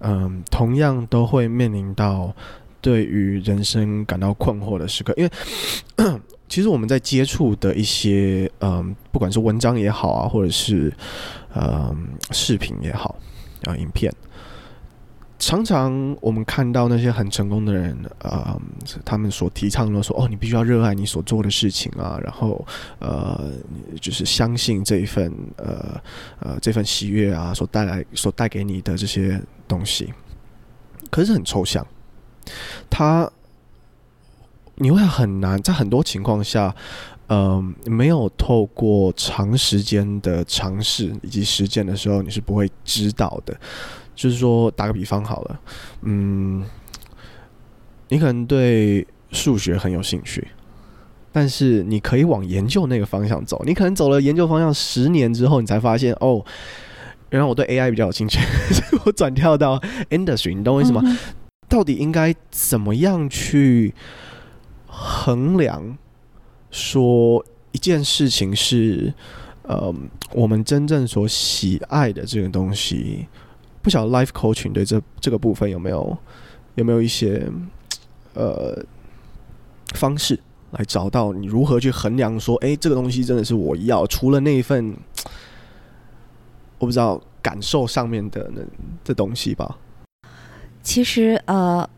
[0.00, 2.34] 嗯，同样都会面临到
[2.80, 5.30] 对于人生感到困惑的时刻，因为
[6.48, 10.92] 其实我们在接触的一些嗯，不管是文章也好啊，或者是
[11.54, 13.16] 嗯视频也好
[13.64, 14.12] 啊，影片，
[15.38, 18.60] 常常我们看到那些很成功的人，嗯，
[19.04, 22.66] 他们所提倡的说，哦，你必须要热爱你所做的事情啊，然后
[22.98, 23.50] 呃，
[24.00, 26.00] 就是相信这一份呃
[26.40, 29.40] 呃这份喜悦啊，所带来所带给你的这些。
[29.68, 30.14] 东西，
[31.10, 31.86] 可是很抽象，
[32.88, 33.30] 他
[34.76, 36.74] 你会很难在很多情况下，
[37.26, 43.54] 呃，没有透过长时间的尝试以及实践的时候，你是不会知道的。
[44.18, 45.60] 就是说，打个比方好了，
[46.02, 46.64] 嗯，
[48.08, 50.48] 你可能对数学很有兴趣，
[51.30, 53.62] 但是你可以往研究那个方向走。
[53.64, 56.44] 你可能走了研究方向十年之后，你才发现哦，
[57.30, 58.40] 原来我对 AI 比较有兴趣，
[58.74, 59.78] 所以我转跳到
[60.10, 60.52] industry。
[60.52, 61.00] 你懂我意思吗？
[61.04, 61.16] 嗯、
[61.68, 63.94] 到底应该怎么样去
[64.88, 65.96] 衡量，
[66.72, 69.14] 说一件事情是
[69.62, 69.94] 呃
[70.32, 73.28] 我们真正所喜爱的这个东西？
[73.88, 76.14] 不晓得 life coaching 对这这个部分有没有
[76.74, 77.50] 有没有一些
[78.34, 78.78] 呃
[79.94, 80.38] 方式
[80.72, 84.94] 来找到你如何去衡量说，哎，这个东西真的是我要，除了那一份
[86.78, 88.60] 我不知道感受上面的那
[89.02, 89.78] 这东西吧。
[90.82, 91.88] 其实呃，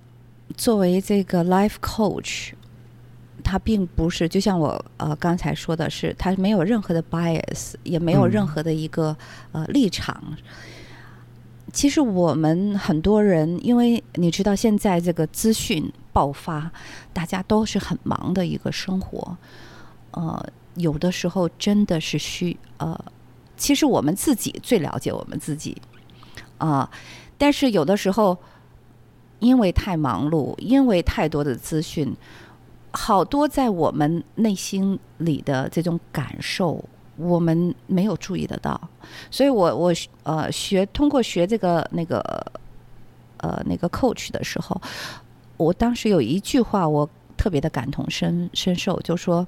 [0.56, 2.52] 作为这个 life coach，
[3.42, 9.10] 他并不是就像我呃刚才说的是，他没有任何的 bias，也没有任何的一个、
[9.50, 10.22] 嗯、呃立场。
[11.72, 16.70] 其实我们很多人，因为你知道现在这个资讯爆发，
[17.12, 19.36] 大家都是很忙的一个生活，
[20.10, 20.44] 呃，
[20.74, 22.98] 有的时候真的是需呃，
[23.56, 25.80] 其实我们自己最了解我们自己
[26.58, 26.90] 啊，
[27.38, 28.36] 但是有的时候
[29.38, 32.16] 因为太忙碌，因为太多的资讯，
[32.90, 36.84] 好多在我们内心里的这种感受。
[37.20, 38.80] 我们没有注意得到，
[39.30, 42.20] 所以我我呃学通过学这个那个
[43.38, 44.80] 呃那个 coach 的时候，
[45.56, 49.46] 我当时有一句话我特别的感同身身受，就说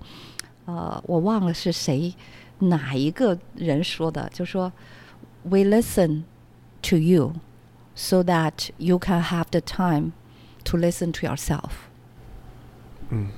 [0.66, 2.14] 呃我忘了是谁
[2.58, 4.72] 哪一个人说的，就说
[5.44, 6.22] We listen
[6.82, 7.34] to you
[7.94, 10.12] so that you can have the time
[10.64, 11.70] to listen to yourself。
[13.10, 13.28] 嗯。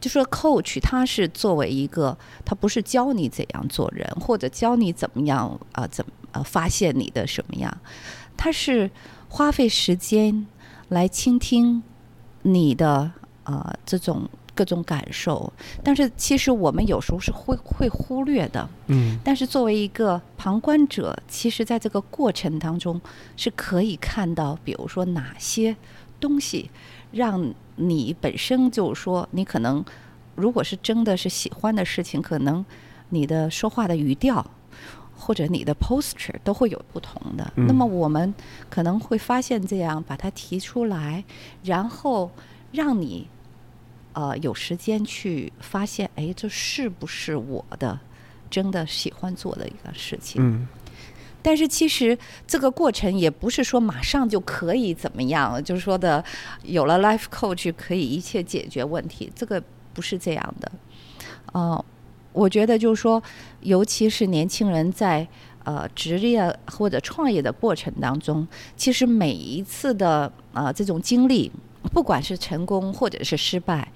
[0.00, 7.76] 就说 coach 他是作为一个，他不是教你怎样做人，或者教你怎么样啊、呃，怎么呃发现你的什么样，
[8.36, 8.90] 他是
[9.28, 10.46] 花费时间
[10.88, 11.82] 来倾听
[12.42, 13.10] 你的
[13.44, 15.52] 呃这种各种感受。
[15.82, 19.18] 但是其实我们有时候是会会忽略的，嗯。
[19.24, 23.00] 但是作为一个旁观者，其实在这个过程当中
[23.36, 25.76] 是可以看到，比如说哪些
[26.20, 26.70] 东西
[27.10, 27.54] 让。
[27.80, 29.84] 你本身就是说，你可能
[30.34, 32.66] 如果是真的是喜欢的事情，可能
[33.10, 34.44] 你的说话的语调
[35.16, 37.52] 或者你的 posture 都会有不同的。
[37.54, 37.68] 嗯。
[37.68, 38.34] 那么我们
[38.68, 41.22] 可能会发现这样，把它提出来，
[41.62, 42.28] 然后
[42.72, 43.28] 让你
[44.12, 47.96] 呃有时间去发现，哎，这是不是我的
[48.50, 50.42] 真的喜欢做的一个事情？
[50.44, 50.66] 嗯。
[51.40, 56.22] 但是其实这个过程也不是说马上就可以怎么样，就是说的
[56.64, 59.62] 有了 life coach 可以一切解决问题，这个
[59.94, 60.72] 不是这样的。
[61.52, 61.84] 呃，
[62.32, 63.22] 我觉得就是说，
[63.60, 65.26] 尤其是年轻人在
[65.64, 68.46] 呃职业或者创业的过程当中，
[68.76, 71.50] 其实每一次的呃这种经历，
[71.92, 73.90] 不管是成功或者是失败。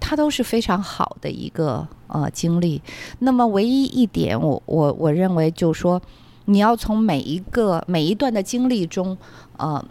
[0.00, 2.80] 它都是非常好的一个呃经历。
[3.18, 6.00] 那么唯一一点我，我我我认为就是说，
[6.46, 9.16] 你要从每一个每一段的经历中，
[9.56, 9.84] 呃，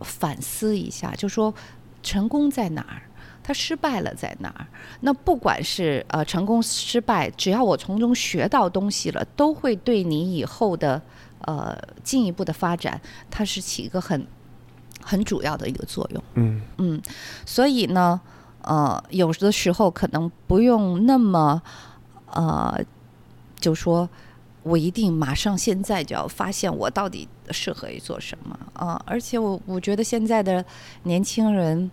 [0.00, 1.52] 反思一下，就是说
[2.02, 3.02] 成功在哪儿，
[3.42, 4.66] 他失败了在哪儿。
[5.00, 11.00] 那不管是呃成功失败，只要我从中学到东西了，都会对你以后的
[11.40, 14.24] 呃进一步的发展，它是起一个很
[15.02, 16.22] 很主要的一个作用。
[16.34, 17.02] 嗯嗯，
[17.46, 18.20] 所以呢。
[18.64, 21.60] 呃，有的时候可能不用那么，
[22.32, 22.78] 呃，
[23.60, 24.08] 就说
[24.62, 30.64] 我一定马上现在就要发现我到底适合于做什么啊，而且我我觉得现在的
[31.02, 31.90] 年轻人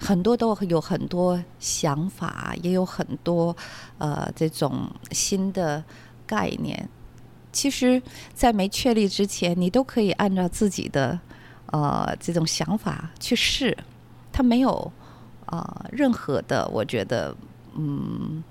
[0.00, 3.54] 很多都有很多想法，也有很多
[3.98, 5.84] 呃这种新的
[6.26, 6.88] 概念。
[7.52, 11.20] 其实，在没确立之前，你都可以按照自己的
[11.66, 13.76] 呃这种想法去试，
[14.32, 14.90] 他没有。
[15.46, 17.34] 啊、呃，任何的，我觉得，
[17.76, 18.42] 嗯，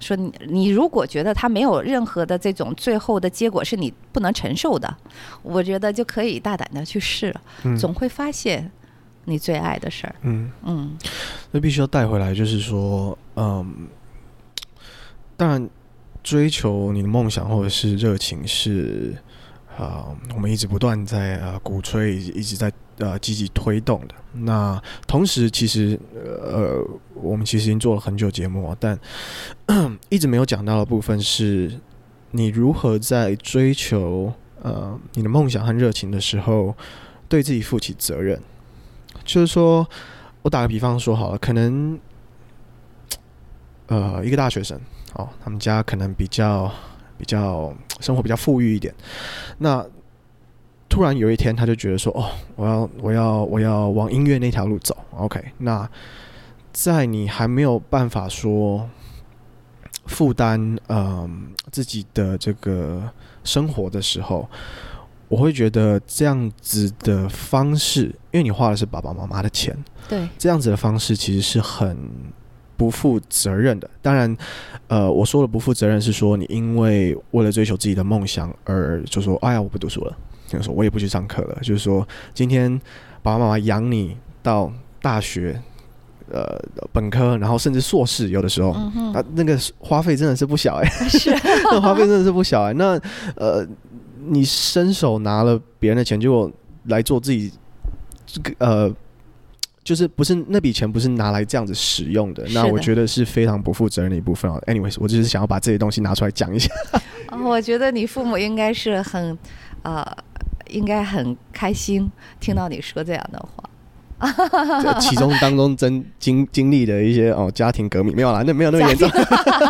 [0.00, 4.96] 说你你如果觉得他没有任何的这种最后的结果是你不能承受的，
[5.42, 7.34] 我觉得就可以大胆的去试，
[7.64, 8.70] 嗯，总会发现
[9.24, 10.14] 你最爱的事儿。
[10.22, 10.96] 嗯嗯，
[11.50, 13.88] 那必须要带回来，就是说，嗯，
[15.36, 15.68] 当然
[16.22, 19.16] 追求你的梦想或者是热情是。
[19.76, 24.14] 啊、我们一直不断在呃鼓吹，一直在呃积极推动的。
[24.32, 26.82] 那同时，其实呃，
[27.14, 28.98] 我们其实已经做了很久节目，但
[30.08, 31.78] 一直没有讲到的部分是，
[32.30, 34.32] 你如何在追求
[34.62, 36.74] 呃你的梦想和热情的时候，
[37.28, 38.40] 对自己负起责任。
[39.24, 39.86] 就是说，
[40.40, 41.98] 我打个比方说好了，可能
[43.88, 44.80] 呃一个大学生
[45.14, 46.72] 哦，他们家可能比较
[47.18, 48.94] 比较生活比较富裕一点，
[49.58, 49.84] 那
[50.88, 55.88] 突然有一天他就觉得说哦，我要我要我要往音乐那条路走，OK，那
[56.72, 58.88] 在你还没有办法说。
[60.06, 63.02] 负担嗯自己的这个
[63.42, 64.48] 生活的时候，
[65.26, 69.76] 我会觉得这样子的方式，因为你花的是爸爸妈妈的钱，
[70.08, 71.98] 对，这样子的方式其实是很
[72.76, 73.88] 不负责任的。
[74.02, 74.36] 当然，
[74.88, 80.16] 呃，我说的不负责任是说，你因为为了追求自己的梦想而就说，哎呀，我不读书了，
[80.46, 82.78] 就说我也不去上课了，就是说，今天
[83.22, 85.60] 爸爸妈妈养你到大学。
[86.28, 86.60] 呃，
[86.92, 91.30] 本科，然后甚至硕士，有的时候，啊、嗯，那个花费真的是不小哎，是，
[91.70, 92.72] 那花费真的是不小哎。
[92.72, 93.00] 那
[93.36, 93.64] 呃，
[94.24, 96.50] 你伸手拿了别人的钱，结果
[96.86, 97.52] 来做自己，
[98.26, 98.92] 这个呃，
[99.86, 104.60] 就是不是那笔钱不是拿来这样子使用的，那我觉得是非常不负责任的一部分哦。
[104.66, 106.68] Anyways，我只是想要把这些东西拿出来讲一下。
[107.44, 109.38] 我觉得你父母应该是很
[109.82, 110.04] 呃，
[110.70, 112.10] 应该很开心
[112.40, 113.70] 听到你说这样的话。
[114.82, 119.08] 这其中当中真经 经历的一些哦家庭革命没有啦，那没有那么严重。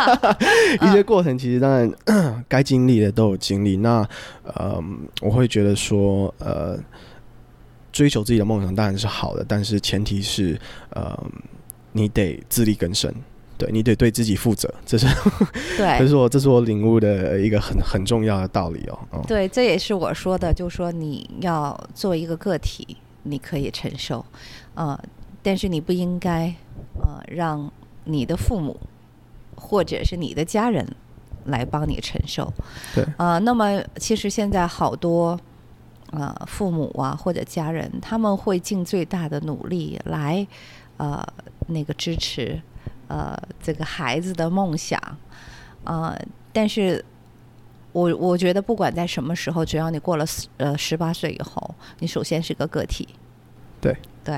[0.81, 1.93] 一些过程其实当然
[2.49, 3.77] 该经历的都有经历。
[3.77, 4.09] 那
[4.45, 4.83] 呃，
[5.21, 6.79] 我会觉得说呃，
[7.97, 11.19] 追求自己的梦想当然是好的，但是前提是呃，
[11.93, 13.13] 你得自力更生，
[13.57, 14.73] 对你得对自己负责。
[14.85, 15.07] 这是
[15.79, 18.99] 对， 这是我这是我领悟的一个很很重要的道理哦。
[19.13, 22.97] 哦对，这也是我说的，就是说你要做一个个体。
[23.29, 24.25] 你可以承受，
[24.75, 24.97] 呃，
[25.43, 26.55] 但是你不应该，
[27.01, 27.69] 呃，让
[28.05, 28.79] 你的父母
[29.57, 30.87] 或者是你的家人
[31.47, 32.53] 来帮你承受。
[32.95, 33.05] 对。
[33.17, 35.37] 呃，那么其实现在好多，
[36.17, 40.47] 呃，父母啊或者家人，他们会尽最大的努力来，
[40.97, 41.23] 呃，
[41.69, 42.61] 那个支持，
[43.09, 45.01] 呃，这个孩子的梦想，
[45.85, 46.19] 呃，
[46.53, 47.05] 但是。
[47.93, 50.27] 我我觉得不管在什么时候，只要你过了
[50.59, 53.09] 呃十八岁以后，你首先是个个体。
[53.81, 54.35] 对对，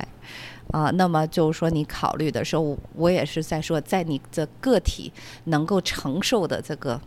[0.71, 5.13] 啊、呃，那么就是说你考虑的时候，我也是在说，在你的个体
[5.47, 7.01] 能够承受的这个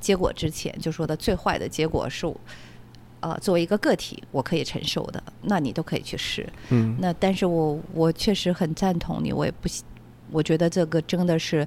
[0.00, 2.26] 结果之前，就说的最坏的结果是，
[3.22, 6.46] 呃，作为一个个体我可以承受的，那你都可以去试。
[6.68, 6.94] 嗯。
[7.00, 9.68] 那但是我我确实很赞同你，我也不，
[10.30, 11.66] 我觉得这个真的是。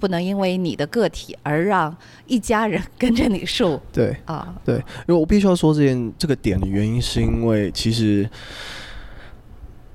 [0.00, 1.96] 不能因为你的个体而让
[2.26, 3.80] 一家人跟着你受。
[3.90, 8.28] 对啊，对，因为我必须要说这件这个点的原因，是因为其实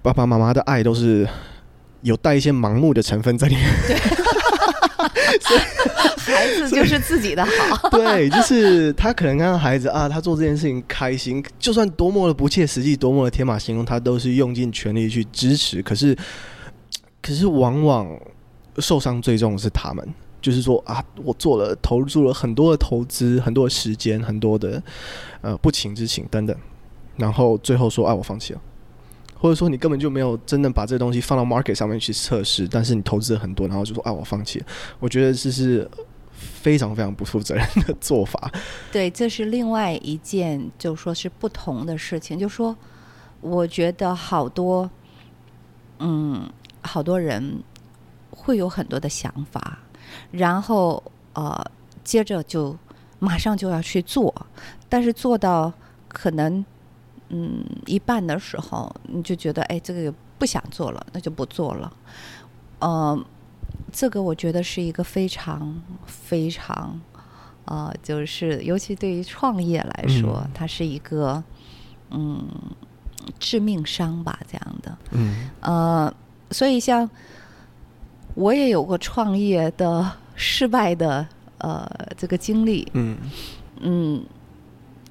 [0.02, 1.28] 爸爸妈妈的爱都是
[2.02, 3.66] 有带一些盲目的成分在里面。
[6.20, 7.90] 孩子就是自己的好。
[7.92, 15.82] 对，就是他可能看到孩子啊，他做这件事情开心，就算多么的不切实际，多么的天马行空，他都是用尽全力去支持。
[15.82, 16.16] 可是，
[17.22, 18.20] 可是往往。
[18.78, 24.82] 受伤最重的是他们，就是说啊，我做了投入了很多的投资，很多的时间，很多的
[25.42, 26.56] 呃不情之请等等，
[27.18, 28.62] 然后最后说，哎、啊，我放弃了，
[29.40, 34.66] 或者说你根本就没有真的把这个东西放到 market 上面去测试，但是你投资了很多，然后就说，啊，我放弃了。
[35.00, 35.90] 我觉得这是
[36.34, 38.52] 非常非常不负责任的做法。
[38.92, 42.38] 对，这是另外一件，就说是不同的事情。
[42.38, 42.76] 就说
[43.42, 44.90] 我觉得好多，
[46.00, 46.48] 嗯，
[46.82, 47.64] 好多人。
[48.32, 49.80] 会有很多的想法，
[50.32, 51.72] 然后呃，
[52.04, 52.78] 接着就
[53.18, 54.34] 马上就要去做，
[54.88, 55.74] 但是做到
[56.08, 56.64] 可能
[57.30, 61.92] 嗯一半的时候，你就觉得哎，这个不想做了，那就不做了。
[62.80, 63.26] 呃，
[63.92, 67.00] 这个我觉得是一个非常非常
[67.66, 71.44] 呃，就是尤其对于创业来说，嗯、它是一个
[72.12, 72.48] 嗯
[73.40, 74.98] 致命伤吧，这样的。
[75.12, 75.50] 嗯。
[75.62, 76.14] 呃，
[76.52, 77.10] 所以像。
[78.36, 81.28] 我也有过创业的失败的
[81.58, 83.18] 呃这个经历，嗯
[83.82, 84.24] 嗯，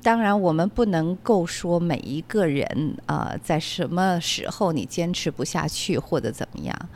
[0.03, 6.89] 当然我们不能够说每一个人啊、在什么时候你坚持不下去或者怎么样，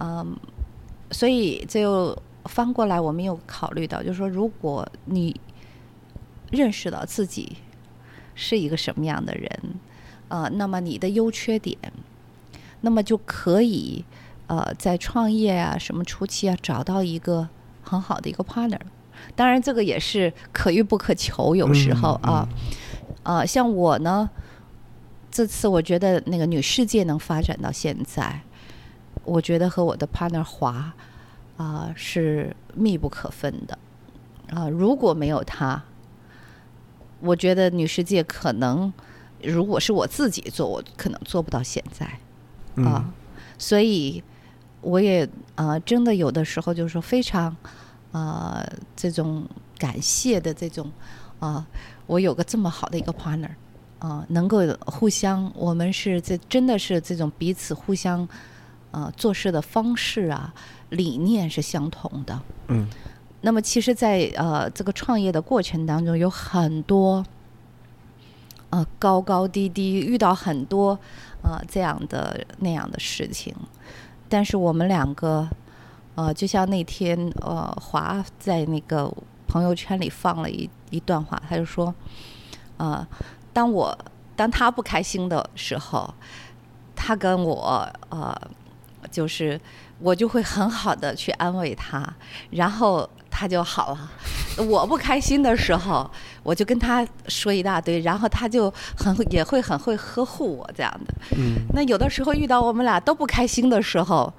[0.00, 0.36] 嗯、
[1.10, 5.40] 所以就翻过来我们有考虑到，就是说如果你
[6.50, 7.56] 认识到自己
[8.34, 9.50] 是一个什么样的人，
[10.28, 11.78] 呃，那么你的优缺点，
[12.80, 14.04] 那么就可以。
[14.46, 17.48] 呃，在创业啊，什么初期啊，找到一个
[17.82, 18.78] 很好的一个 partner，
[19.34, 22.48] 当然这个也是可遇不可求，有时候啊，
[23.22, 24.28] 啊、呃，像我呢，
[25.30, 28.40] 这次我觉得那个女世界能发展到现在，
[29.24, 30.94] 我觉得和我的 partner 华啊、
[31.56, 33.78] 呃、是密不可分的。
[34.50, 35.82] 啊、呃，如果没有他，
[37.20, 38.92] 我觉得女世界可能
[39.42, 42.06] 如果是我自己做，我可能做不到现在。
[42.82, 43.12] 啊，
[43.58, 44.22] 所以。
[44.86, 47.56] 我也啊真的有的时候就是说非常
[48.14, 49.44] 呃这种
[49.76, 50.86] 感谢的这种
[51.40, 51.66] 啊、呃，
[52.06, 53.50] 我有个这么好的一个 partner
[53.98, 58.26] 啊、呃，能够互相，我们是这真的是这种彼此互相
[58.92, 60.54] 呃做事的方式啊，
[60.90, 62.40] 理念是相同的。
[62.68, 62.86] 嗯。
[63.46, 67.22] 那么其实在，在呃这个创业的过程当中，有很多
[68.70, 70.98] 呃高高低低，遇到很多
[71.42, 73.54] 呃这样的那样的事情。
[74.30, 75.46] 但是我们两个，
[76.14, 79.12] 呃，就像那天呃华在那个
[79.46, 81.94] 朋友圈里放了一一段话，他就说，
[82.76, 83.06] 呃，
[83.52, 83.96] 当我
[84.36, 86.12] 当他不开心的时候，
[86.94, 88.34] 他跟我呃
[89.10, 89.60] 就是
[89.98, 92.14] 我就会很好的去安慰他，
[92.50, 93.08] 然后。
[93.36, 94.10] 他就好了。
[94.68, 96.08] 我不开心的时候，
[96.44, 101.12] 我就跟他说一大堆，然后他就很也会很会呵护我这样的。
[101.36, 101.66] 嗯。
[101.74, 104.32] 那有的时候遇到我们俩都不开心的时候，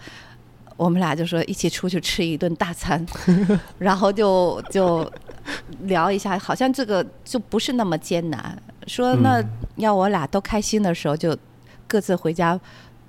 [0.78, 3.06] 我们俩就说一起出去吃一顿大餐，
[3.80, 5.10] 然后就就
[5.82, 8.58] 聊一下，好像这个就不是那么艰难。
[8.88, 9.44] 说那
[9.78, 11.38] 要我俩都开心的时候，就
[11.88, 12.60] 各自回家。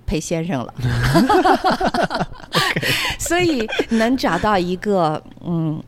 [0.09, 0.73] 陪先生了，
[3.19, 5.83] 所以能找到一个嗯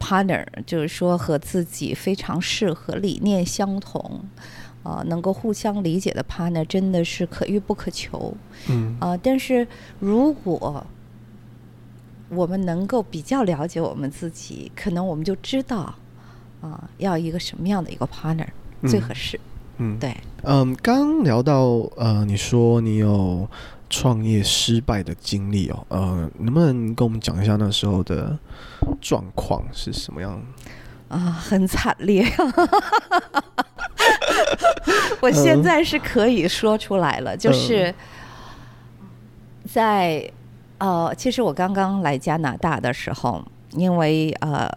[0.00, 4.40] partner，就是说和自己非常适合、理念相同，啊、
[4.86, 8.32] 呃，能够互相理解的 partner，真的是可遇不可求。
[8.68, 9.66] 嗯啊、呃，但是
[9.98, 10.86] 如果
[12.28, 15.96] 我们能够比较了解我们自己，可能我们就知道啊、
[16.60, 18.46] 呃，要一个什么样的一个 partner
[18.86, 19.36] 最合适。
[19.36, 19.40] 嗯
[19.78, 21.64] 嗯，对，嗯，刚聊到
[21.96, 23.46] 呃，你说你有
[23.90, 28.38] 创业失败的经历哦，呃，能不能跟我们讲一下那时候的
[29.00, 30.40] 状况是什么样？
[31.08, 32.24] 啊，很惨烈，
[35.20, 37.94] 我现在是可以说出来了，嗯、就是
[39.70, 40.30] 在
[40.78, 44.70] 呃，其实我刚刚来加拿大的时候，因为呃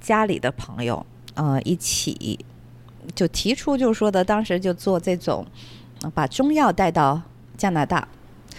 [0.00, 1.04] 家里的朋友
[1.34, 2.38] 呃一起。
[3.14, 5.44] 就提出就说的，当时就做这种，
[6.14, 7.20] 把中药带到
[7.56, 8.06] 加拿大，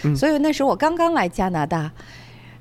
[0.03, 1.89] 嗯、所以那时候我刚刚来加拿大，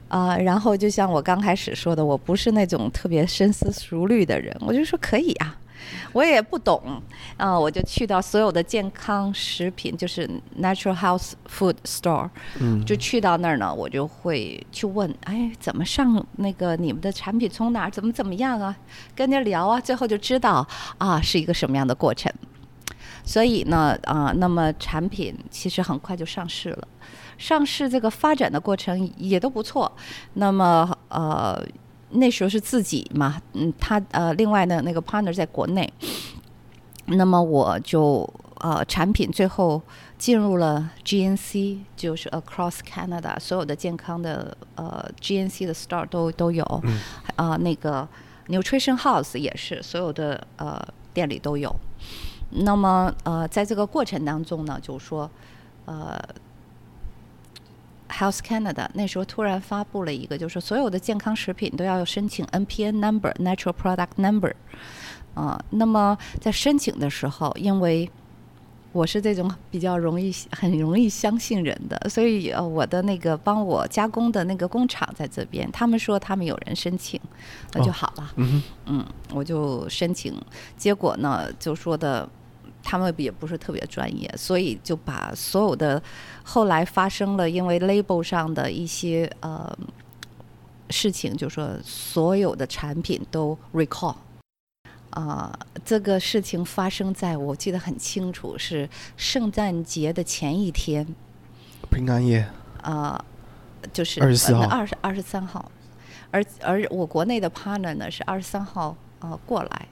[0.09, 5.57] 啊、呃，然后就像我刚开始说的，我不是那种特别深思熟虑的人，我就说可以啊。
[6.12, 7.03] 我也不懂，
[7.37, 10.28] 啊、呃，我就去到所有的健康食品，就是
[10.61, 12.28] natural health food store，
[12.59, 18.76] 嗯，就去到那儿呢，我就会去问，哎，怎么上那个你们的产品从哪儿，怎么怎么样啊，
[19.14, 20.66] 跟人家聊啊，最后就知道
[20.99, 22.33] 啊是一个什么样的过程。
[23.24, 26.89] 所以呢，啊、呃，那么产品其实很快就上市了，
[27.39, 29.91] 上市这个发展的过程也都不错。
[30.35, 31.64] 那么，呃。
[32.11, 35.93] 那时候是自己嘛，嗯，他呃，另外的那个 partner 在国内，
[37.07, 39.81] 那么我就呃，产品最后
[40.19, 47.01] 进入了 GNC，就是 Across Canada 所有的健康的呃 GNC 的 store 都都有，啊、嗯
[47.37, 48.07] 呃，那个
[48.49, 50.81] Nutrition House 也是所有的呃
[51.15, 51.75] 店里都有。
[52.51, 55.31] 那么呃，在这个过程当中呢，就是说
[55.85, 56.21] 呃。
[58.11, 64.55] Health Canada 那时候突然发布了一个，就是所有的健康食品都要申请 NPN number，Natural Product Number。
[65.35, 68.11] 啊、呃，那么在申请的时候，因为
[68.93, 77.21] 我是这种比较容易、很容易相信人的，所以呃，我的那个帮我加工的那个工厂在这边，他们说他们有人申请，
[77.73, 78.25] 那就好了。
[78.25, 80.35] 哦、嗯，嗯，我就申请，
[80.77, 82.29] 结果呢，就说的。
[82.83, 86.03] 他们也不是特别专业，所以就把所有的
[86.43, 89.76] 后来发生了因为 label 上的一些呃
[90.91, 94.16] 事情，就说所有的产品都 recall
[95.11, 101.07] 啊、呃，这个事情发生在我记得很清楚，是圣诞节的前一天，
[101.91, 102.41] 平安夜。
[102.83, 103.22] 啊、
[103.83, 105.70] 呃，就是二十四号，二十二十三号，
[106.31, 109.89] 而而我国内的 partner 呢是二十三号啊、呃、过来。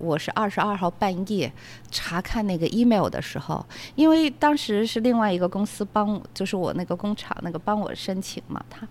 [0.00, 1.52] 我是二十二号半夜
[1.90, 8.88] 查看那个 email 的时候，因为当时是另外一个公司帮，就是我那个工厂那个帮我申请嘛，他，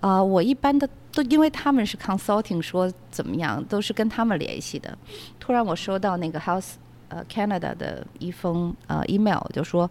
[0.00, 4.96] 啊、我一般的都因为他们是 consulting 说怎么样，都是跟他们联系的。
[5.38, 6.72] 突然我收到那个 House
[7.08, 9.90] 呃 Canada 的一封呃 email，就说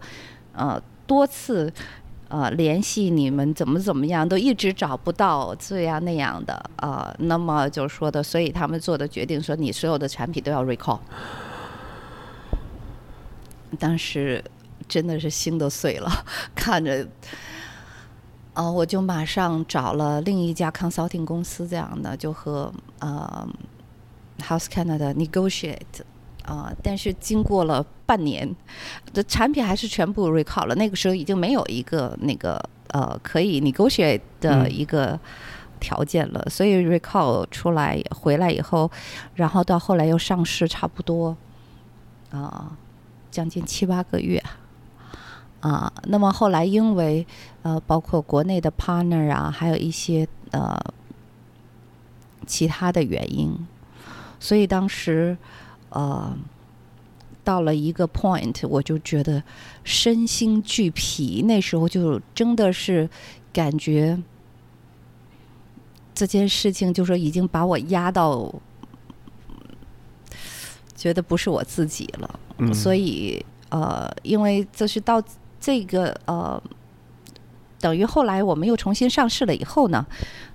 [0.52, 1.72] 呃多次。
[2.30, 11.00] 呃，联系你们怎么怎么样，都一直找不到这样那样的啊、那么就说的，所以他们做的决定说，你所有的产品都要 recall。
[13.80, 14.42] 当时
[14.88, 16.08] 真的是心都碎了，
[16.54, 17.04] 看着，
[18.54, 23.48] 啊、我就马上找了另一家 consulting 公司，这样的就和呃
[24.40, 26.02] House Canada negotiate，
[26.50, 28.56] 啊、呃，但是经过了半年，
[29.14, 30.74] 的产品还是全部 recall 了。
[30.74, 35.16] 那个时候已经没有一个那个呃可以 negotiate 的一个
[35.78, 38.90] 条件了，嗯、所以 recall 出来回来以后，
[39.36, 41.36] 然后到后来又上市，差不多
[42.32, 42.76] 啊、呃、
[43.30, 44.42] 将近七八个月
[45.60, 46.02] 啊、呃。
[46.08, 47.24] 那么后来因为
[47.62, 50.76] 呃包括国内的 partner 啊，还有一些呃
[52.44, 53.56] 其他的原因，
[54.40, 55.38] 所以当时。
[55.90, 56.36] 呃，
[57.42, 59.42] 到了一个 point，我就觉得
[59.82, 61.42] 身心俱疲。
[61.42, 63.08] 那时候就真的是
[63.52, 64.16] 感觉
[66.14, 68.54] 这件事情，就说已经把我压到，
[70.94, 72.40] 觉得不是我自己了。
[72.58, 72.72] 嗯。
[72.72, 75.20] 所以呃，因为这是到
[75.58, 76.62] 这个呃，
[77.80, 80.06] 等于后来我们又重新上市了以后呢，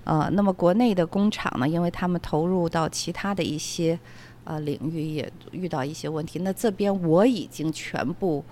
[0.04, 3.98] 呃，那么国内的工厂呢，因为他们投入到其他的一些。
[4.46, 6.38] 呃，领域也遇到一些问题。
[6.38, 8.44] 那这边我已经全部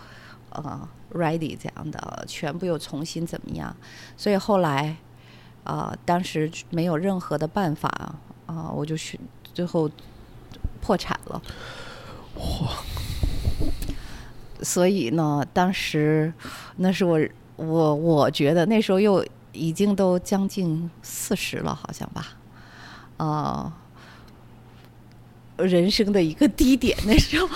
[0.51, 3.75] 呃 ready 这样的，全部又重新怎么样？
[4.17, 4.97] 所以后来
[5.63, 7.89] 啊、当时没有任何的办法
[8.47, 9.19] 啊、我就去
[9.55, 9.91] 最后
[10.83, 11.41] 破产了。
[12.37, 12.69] 哇！
[14.63, 16.33] 所以呢，当时
[16.77, 17.21] 那是我
[17.57, 22.27] 我我觉得那时候又已经都将近四十了，好像吧？
[23.17, 23.73] 啊、
[25.57, 27.49] 人生的一个低点，那时候，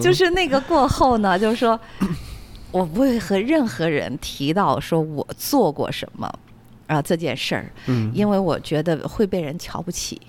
[0.00, 1.78] 就是那个过后呢，就是说，
[2.72, 6.32] 我不会和任何人提到说我做过什么
[6.86, 7.72] 啊这件事儿，
[8.12, 10.20] 因为我觉得会被人瞧不起，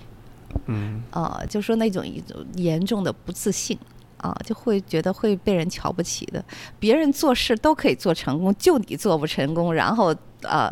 [0.66, 3.76] 嗯，啊，就说那种一种严重的不自信
[4.18, 6.44] 啊，就会觉得会被人瞧不起的，
[6.78, 10.70] 别人做事都可以做成功，就你做不成功，然后呃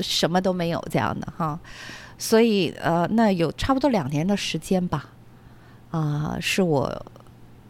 [0.00, 1.58] 什么都没有这样的哈。
[2.18, 5.06] 所以，呃，那有差不多两年的时间吧，
[5.92, 7.06] 啊、呃，是我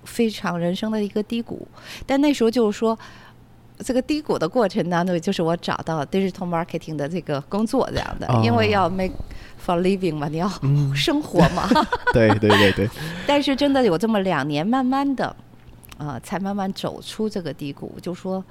[0.05, 1.69] 非常人生的一个低谷。
[2.07, 2.99] 但那时候就是说，
[3.81, 9.13] 这个低谷的过程当中，就是我找到 digital marketing 的这个工作这样的，哦、因为要 make
[9.63, 10.51] for living 嘛，你要
[10.95, 11.69] 生活嘛。
[11.77, 12.89] 嗯、对对对对。
[13.29, 15.27] 但是真的有这么两年，慢慢的，
[15.99, 18.43] 啊、呃，才慢慢走出这个低谷，就说。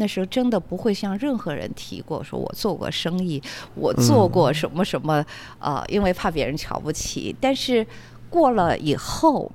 [0.00, 3.40] 那时候真的不会向任何人提过，说我做过生意，
[3.74, 5.26] 我做过什么什么，啊、
[5.60, 7.36] 嗯呃，因为怕别人瞧不起。
[7.38, 7.86] 但是
[8.30, 9.52] 过了以后，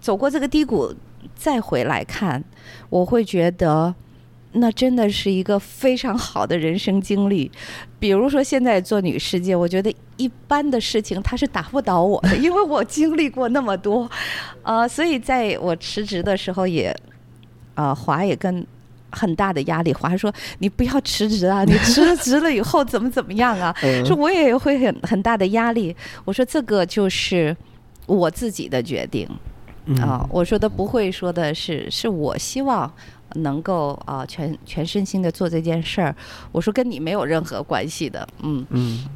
[0.00, 0.94] 走过这个低谷，
[1.34, 2.42] 再回来看，
[2.88, 3.94] 我会觉得
[4.52, 7.52] 那真的是一个非常好的人生经历。
[8.00, 14.04] 比如说现在做女世界，我觉得一般的事情它是打不倒我的，因为我经历过那么多，
[14.62, 16.88] 啊、呃，所以在我辞职的时候也，
[17.74, 18.66] 啊、呃，华也跟。
[19.16, 21.64] 很大的压力，我还说你不要辞职啊！
[21.64, 23.74] 你 辞了职了以后怎么怎么样啊？
[24.04, 25.96] 说我也会很很大的压力。
[26.26, 27.56] 我说这个就是
[28.04, 29.26] 我自己的决定
[30.00, 30.26] 啊。
[30.30, 32.92] 我说的不会说的是，是我希望
[33.36, 36.14] 能够啊全全身心的做这件事儿。
[36.52, 39.08] 我说跟你没有任何关系的，嗯嗯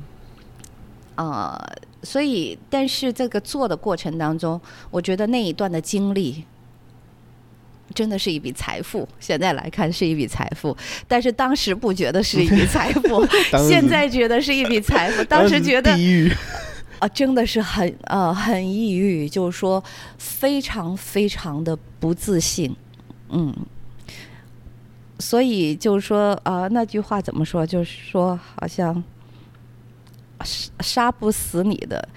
[1.17, 1.63] 啊。
[2.03, 4.59] 所以，但是这个做的过程当中，
[4.91, 6.45] 我觉得那一段的经历。
[7.95, 10.77] 真的是一笔财富，现在来看是一笔财富，
[11.09, 13.27] 但是当时不觉得是一笔 财富，
[13.69, 15.91] 现在觉得是一笔财富， 当时觉得
[17.01, 19.83] 啊，真的是很呃很抑郁，就是说
[20.19, 22.75] 非常非常的不自信，
[23.31, 23.55] 嗯，
[25.19, 27.67] 所以就是说啊、呃，那句话怎么说？
[27.67, 29.03] 就是说好像
[30.45, 32.09] 杀杀不死你的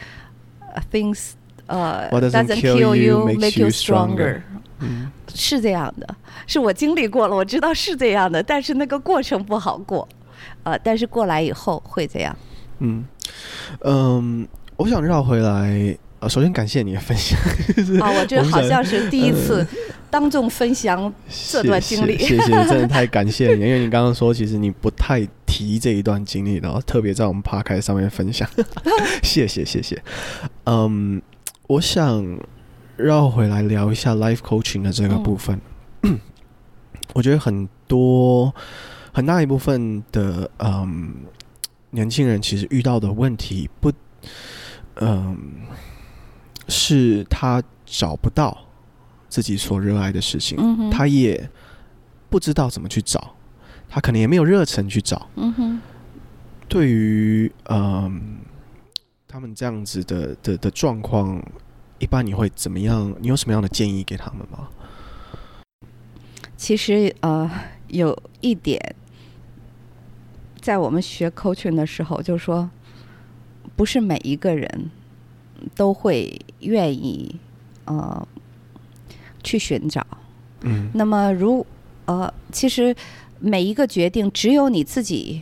[0.92, 1.32] things
[1.68, 4.42] 呃 doesn't kill you make you stronger。
[4.80, 6.16] 嗯，是这样的，
[6.48, 10.08] 是我经历过了，我知道是这样的，但是那个过程不好过，
[10.64, 12.36] 呃，但是过来以后会这样。
[12.80, 13.06] 嗯
[13.82, 17.40] 嗯，我想绕回来，呃，首先感谢你的分享。
[18.02, 19.66] 啊，我觉得好像是第一次
[20.10, 21.14] 当众分享
[21.52, 28.50] 这段经历，谢谢， 真的太感谢你，因为你刚刚说其实你不太提这一段经历，然后特别在我们 Podcast 上面分享，
[29.24, 30.04] 谢谢谢谢。
[30.66, 31.22] 嗯，
[31.68, 32.38] 我想。
[32.96, 35.60] 绕回来聊一下 life coaching 的这个部分，
[36.04, 36.20] 嗯、
[37.14, 38.54] 我觉得很多
[39.12, 41.16] 很大一部分的嗯
[41.90, 43.92] 年轻人其实遇到的问题不
[44.96, 45.38] 嗯
[46.68, 48.58] 是他找不到
[49.28, 51.50] 自己所热爱的事情，他也
[52.30, 53.36] 不知道怎么去找，
[53.90, 55.28] 他可能也没有热忱去找。
[55.36, 55.82] 嗯、哼
[56.68, 58.38] 对于嗯
[59.28, 61.44] 他们这样子的的的状况。
[62.04, 63.16] 一般你会怎么样？
[63.22, 64.68] 你有什么样的建议给他们吗？
[66.58, 67.50] 其实呃，
[67.88, 68.78] 有一点，
[70.60, 72.70] 在我们学 coaching 的时候，就是说，
[73.78, 74.92] 不是每一个人
[75.76, 77.40] 都会愿意
[77.86, 78.28] 呃
[79.42, 80.06] 去寻找。
[80.60, 81.66] 嗯，那么如
[82.04, 82.94] 呃，其实
[83.40, 85.42] 每一个决定只有你自己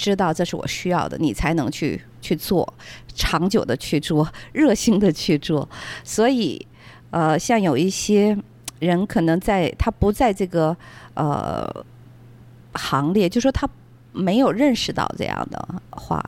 [0.00, 2.66] 知道这是我需要的，你才能去去做，
[3.14, 5.68] 长久的去做，热心的去做。
[6.02, 6.66] 所以
[7.10, 8.34] 呃，像有一些
[8.78, 10.74] 人可能在他不在这个
[11.12, 11.68] 呃
[12.72, 13.68] 行列，就说他
[14.12, 16.24] 没有认识到这样的话，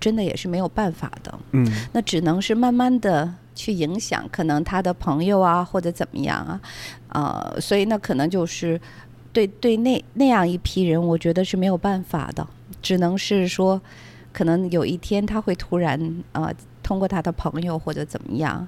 [0.00, 1.38] 真的也是没有办法的。
[1.52, 6.60] 嗯，那只能是慢慢的去影响，可能他的朋友啊，或者怎么样啊，
[7.08, 8.80] 呃，所以那可能就是
[9.32, 12.46] 对对那那样一批人，我觉得是没有办法的，
[12.82, 13.80] 只能是说，
[14.32, 16.52] 可能有一天他会突然呃，
[16.82, 18.66] 通过他的朋友或者怎么样，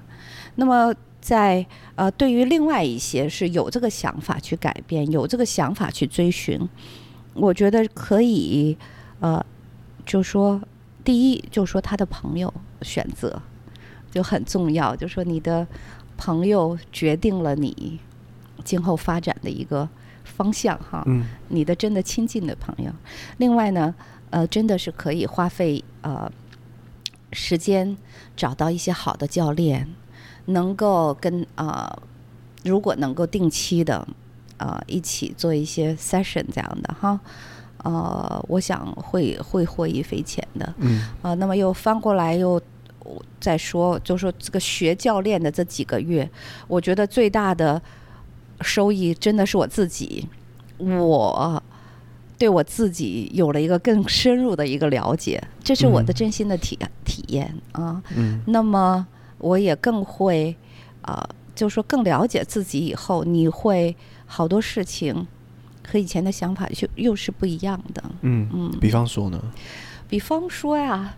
[0.55, 6.59] 那么在呃，对于另外一些是有这个想法去改变，有这个想法去追寻，
[7.33, 8.77] 我觉得可以
[9.19, 9.45] 呃，
[10.05, 10.61] 就说。
[11.05, 13.41] 第一，就说他的朋友选择
[14.09, 15.67] 就很重要，就说你的
[16.15, 17.99] 朋友决定了你
[18.63, 19.89] 今后发展的一个
[20.35, 21.03] 方向哈。
[21.05, 21.25] 嗯。
[21.49, 22.91] 你的真的亲近的朋友，
[23.37, 23.93] 另外呢，
[24.29, 26.31] 呃，真的是可以花费呃
[27.31, 27.95] 时间
[28.35, 29.87] 找到一些好的教练，
[30.45, 32.03] 能够跟啊、呃，
[32.63, 33.97] 如果能够定期的
[34.57, 37.19] 啊、呃、一起做一些 session 这样的哈。
[37.83, 40.73] 呃，我想会会获益匪浅的。
[40.77, 41.01] 嗯。
[41.21, 42.61] 啊、呃，那么又翻过来又
[43.39, 46.29] 再说，就说这个学教练的这几个月，
[46.67, 47.81] 我觉得最大的
[48.61, 50.27] 收益真的是我自己，
[50.77, 51.61] 我
[52.37, 58.01] 对我自己有了一个更深入的一个了解，这是我的真心的体、嗯、体验啊。
[58.15, 58.41] 嗯。
[58.47, 59.05] 那么
[59.37, 60.55] 我也更会
[61.01, 63.95] 啊、呃，就说更了解自己以后，你会
[64.25, 65.27] 好多事情。
[65.85, 68.01] 和以前的想法就又是不一样的。
[68.21, 69.37] 嗯嗯，比方说呢？
[70.07, 71.13] 比方说呀，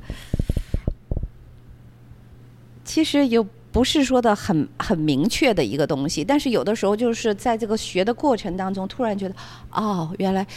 [2.83, 9.35] 其实又不是说的很很明确的一个东西，但是有的时候就是在这个学的过程当中，突然觉得，
[9.69, 10.47] 哦，原来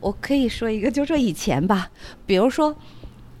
[0.00, 1.88] 我可以说一个，就说以前吧，
[2.26, 2.74] 比如说，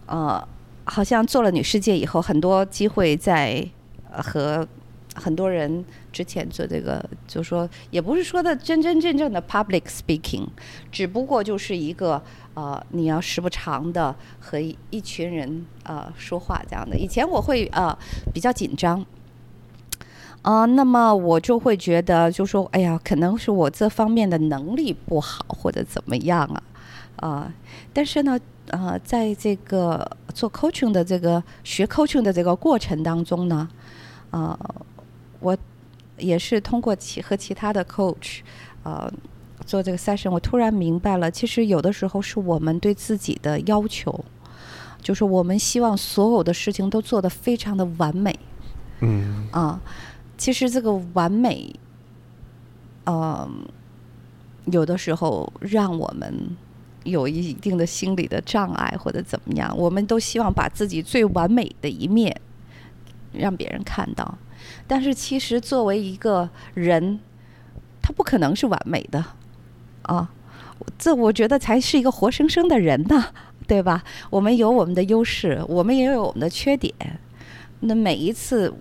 [0.06, 0.46] 呃，
[0.84, 3.68] 好像做了女世界以后，很多机会在
[4.12, 4.64] 和。
[5.18, 5.82] 很多人
[6.16, 10.46] 之前做这个，就说也不是说的真真正正的 public speaking，
[10.90, 12.22] 只不过就是一个
[12.54, 14.58] 呃，你要时不常的和
[14.88, 16.96] 一群人呃说话这样的。
[16.96, 17.94] 以前我会呃
[18.32, 18.98] 比较紧张，
[20.40, 26.62] 啊、呃，那么我就会觉得就说，哎呀，可能是我这方面的能力不好或者怎么样啊，
[27.16, 27.52] 啊、呃，
[27.92, 33.68] 但是呢，呃，在这个做 coaching 的这个学 coaching 的这个过程当中呢，
[34.30, 34.74] 啊、呃。
[35.38, 35.56] 我
[36.18, 38.40] 也是通过其和其他的 coach，
[38.82, 39.12] 呃，
[39.64, 44.24] 做这个 session，我突然明白了，其实有的时候是我们对自己的要求，
[45.02, 48.38] 就是我们希望所有的事情都做得非常的完美。
[49.00, 49.48] 嗯。
[49.50, 49.80] 啊，
[50.38, 51.74] 其实这个完美，
[53.04, 53.50] 嗯、呃，
[54.66, 56.56] 有的时候让我们
[57.04, 62.34] 有一定的心理的障碍或者怎么样，我们都希望把自己最完美的一面
[63.32, 64.36] 让别人看到。
[64.86, 67.20] 但是其实作为一个人，
[68.02, 69.24] 他不可能是完美的，
[70.02, 70.30] 啊，
[70.98, 73.26] 这我觉得才是一个活生生的人呢，
[73.66, 74.04] 对吧？
[74.30, 76.94] 我们有我们的优势，我们也有我们的缺点。
[77.80, 78.72] 那每一次，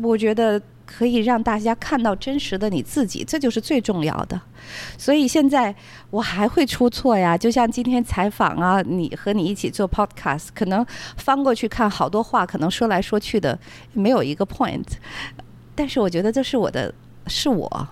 [0.00, 0.60] 我觉得。
[0.96, 4.40] 可以让大家看到真实的你自己，这就是最重要的。
[4.98, 5.74] 所以现在
[6.10, 10.84] 我还会出错呀，就像今天采访啊，你和你一起做 podcast，可能
[11.16, 13.58] 翻过去看好多话，可能说来说去的
[13.92, 14.86] 没有一个 point。
[15.74, 16.92] 但是我觉得这是我的，
[17.26, 17.88] 是我，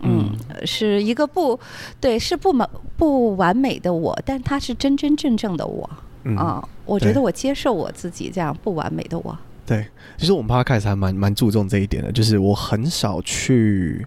[0.00, 0.30] 嗯，
[0.64, 1.58] 是一个不
[2.00, 5.90] 对，是不满不完美的我，但他是真真正正的我
[6.36, 6.66] 啊。
[6.86, 9.36] 我觉得我接受我自己这样不完美的我。
[9.66, 9.86] 对，
[10.18, 14.06] 其实我们 Podcast 还蛮蛮注重这一点的，就是我很少去，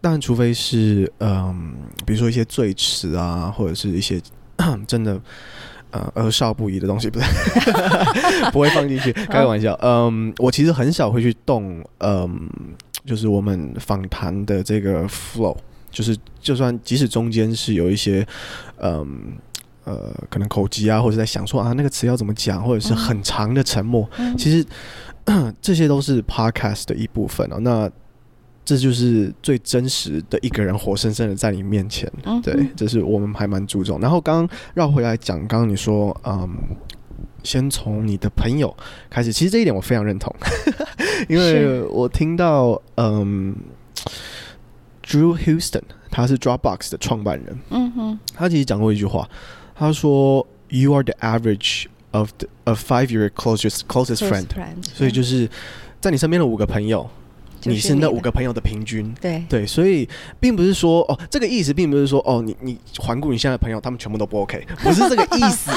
[0.00, 1.74] 但除非是嗯，
[2.04, 4.20] 比如说一些最迟啊，或者是一些
[4.86, 5.20] 真的
[5.90, 7.26] 呃儿少不宜的东西，不是
[8.50, 9.78] 不会放进去，开个玩笑。
[9.82, 12.48] 嗯，我其实很少会去动，嗯，
[13.06, 15.56] 就是我们访谈的这个 flow，
[15.90, 18.26] 就是就算即使中间是有一些
[18.82, 19.34] 嗯。
[19.84, 24.64] 呃，可能口急啊，或者在想说啊，那个词要怎么讲，或者是很长的沉默，嗯、其实
[25.62, 27.56] 这些都是 podcast 的一部分啊。
[27.60, 27.90] 那
[28.62, 33.98] 这就是最真实的一个人活生生的在你面前，嗯、对，这是我们还蛮注重。
[34.00, 36.48] 然后刚刚绕回来讲，刚刚你说，嗯，
[37.42, 38.76] 先从你的朋友
[39.08, 40.32] 开始，其实这一点我非常认同，
[41.28, 43.56] 因为我听到，嗯
[45.04, 49.28] ，Drew Houston 他是 Dropbox 的创办人，嗯哼，他其实讲过一句话。
[49.80, 54.44] 他说：“You are the average of the of five your closest closest friend。”
[54.94, 55.48] 所以就是
[56.02, 57.08] 在你身边的五个朋友，
[57.62, 59.10] 你是那五个朋友的平均。
[59.18, 60.06] 对对，所以
[60.38, 65.70] 并不是说哦，这个意思并不是说哦，你你环顾你现在的朋友，他们全部都不 OK， 不是这个意思，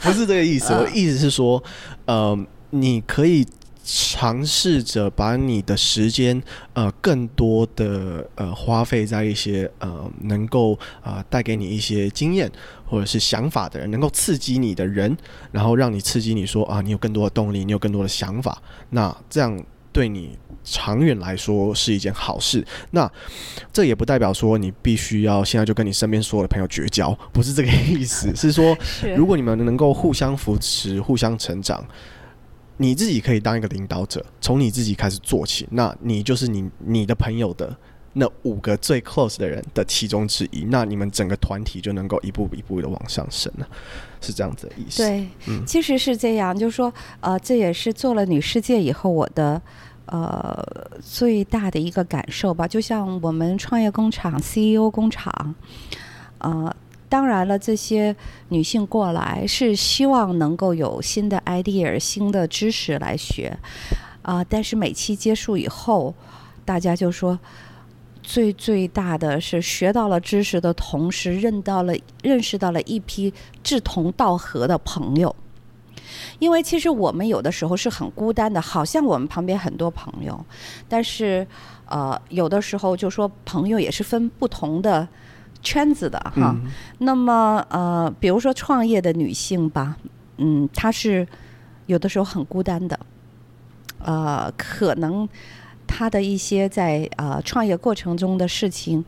[0.00, 0.72] 不是这个意思。
[0.72, 1.62] 我的意思是说，
[2.06, 2.36] 呃，
[2.70, 3.46] 你可以。
[3.84, 6.40] 尝试着把你的时间
[6.72, 12.50] 呃更多的呃花费在一些呃能够啊带给你一些经验
[12.86, 15.16] 或者是想法的人，能够刺激你的人，
[15.50, 19.60] 然后让你刺激你说啊，你有更多的动力，你有更多的想法，那这样
[19.92, 22.64] 对你长远来说是一件好事。
[22.92, 23.10] 那
[23.72, 28.76] 这也不代表说你必须要现在就跟你身边所有的朋友绝交，不是这个意思，是说
[29.16, 31.84] 如果你们能够互相扶持、互相成长。
[32.82, 35.68] 你自己可以当一个领导者，从你自己开始做起。
[35.70, 37.74] 那你就是你你的朋友的
[38.14, 40.66] 那五个最 close 的人的其中之一。
[40.68, 43.68] 那你们整个团体就能够一步一步的往上升了，
[44.20, 45.02] 是这样子的意思。
[45.04, 49.62] 对，嗯，其实是这样，就是说，呃，这也是做了女世界以后我的
[50.06, 50.62] 呃
[51.00, 52.66] 最大的一个感受吧。
[52.66, 55.54] 就像我们创业工厂 CEO 工厂，
[56.38, 56.76] 啊、呃。
[57.12, 58.16] 当然了，这些
[58.48, 63.54] 女性过来是希望能够有新的 idea、新的知识来学，
[64.22, 66.14] 啊、但是每期结束以后，
[66.64, 67.38] 大家就说，
[68.22, 75.36] 最最大的是学到了知识的同时，认到了认识到了一批志同道合的朋友。
[76.38, 80.42] 因为其实我们有的时候是很孤单的，好像我们旁边很多朋友，
[80.88, 81.46] 但是
[81.84, 85.06] 呃，有的时候就说朋友也是分不同的。
[85.62, 89.96] 圈子的哈，嗯、那么呃，比如说创业的女性吧，
[90.38, 91.26] 嗯，她是
[91.86, 92.98] 有的时候很孤单的，
[94.00, 95.28] 呃，可能
[95.86, 99.04] 她的一些在呃创业过程中的事情，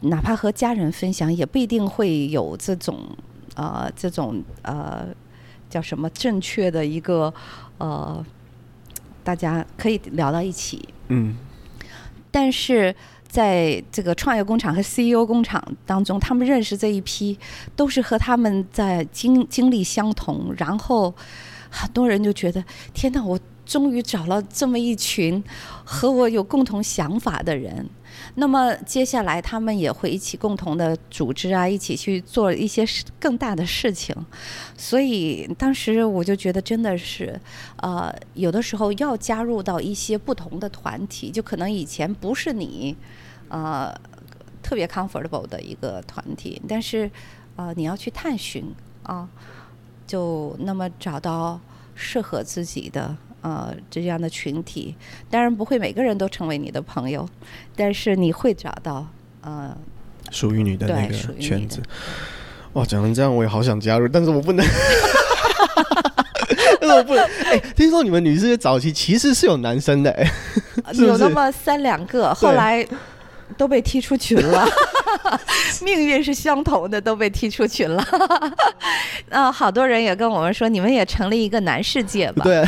[0.00, 2.98] 哪怕和家人分享，也不一定会有这种
[3.54, 5.06] 呃这种呃
[5.70, 7.32] 叫什么正确的一个
[7.78, 8.24] 呃，
[9.22, 11.36] 大家可以聊到一起，嗯，
[12.32, 12.94] 但是。
[13.32, 17.38] 在这个创业工厂和 CEO 工厂当中，他们认识这一批，
[17.74, 21.14] 都是和他们在经经历相同，然后
[21.70, 22.62] 很多人就觉得，
[22.92, 25.42] 天哪，我终于找了这么一群
[25.82, 27.88] 和我有共同想法的人。
[28.34, 32.84] 那么接下来他们也会一起共同的组织啊，一起去做一些
[33.20, 34.14] 更大的事情。
[34.76, 37.38] 所以当时我就觉得真的是，
[37.76, 42.96] 呃，有的时候要加入到一些不同的团体，就可能以前不是你，
[43.48, 43.94] 呃，
[44.62, 47.10] 特别 comfortable 的一个团体，但是
[47.56, 48.64] 呃，你要去探寻
[49.02, 49.28] 啊，
[50.06, 51.60] 就那么找到
[51.94, 53.16] 适合自己的。
[53.42, 54.94] 呃，这样的群体，
[55.28, 57.28] 当然不会每个人都成为你的朋友，
[57.76, 59.06] 但是你会找到
[59.42, 59.76] 呃，
[60.30, 61.82] 属于你的那个圈子。
[62.74, 64.64] 哇，讲成这样，我也好想加入，但是我不能，
[66.80, 67.22] 但是我不能。
[67.24, 70.30] 哎、欸，听说你们女世界早期其实是有男生的、欸，
[70.84, 72.86] 哎，有那么三两个，后来
[73.58, 74.66] 都被踢出群了。
[75.82, 78.02] 命运是相同的，都被踢出群了。
[79.30, 82.44] 啊， 好多人也跟我们说，你们也成立一个男世界吧？
[82.44, 82.64] 对。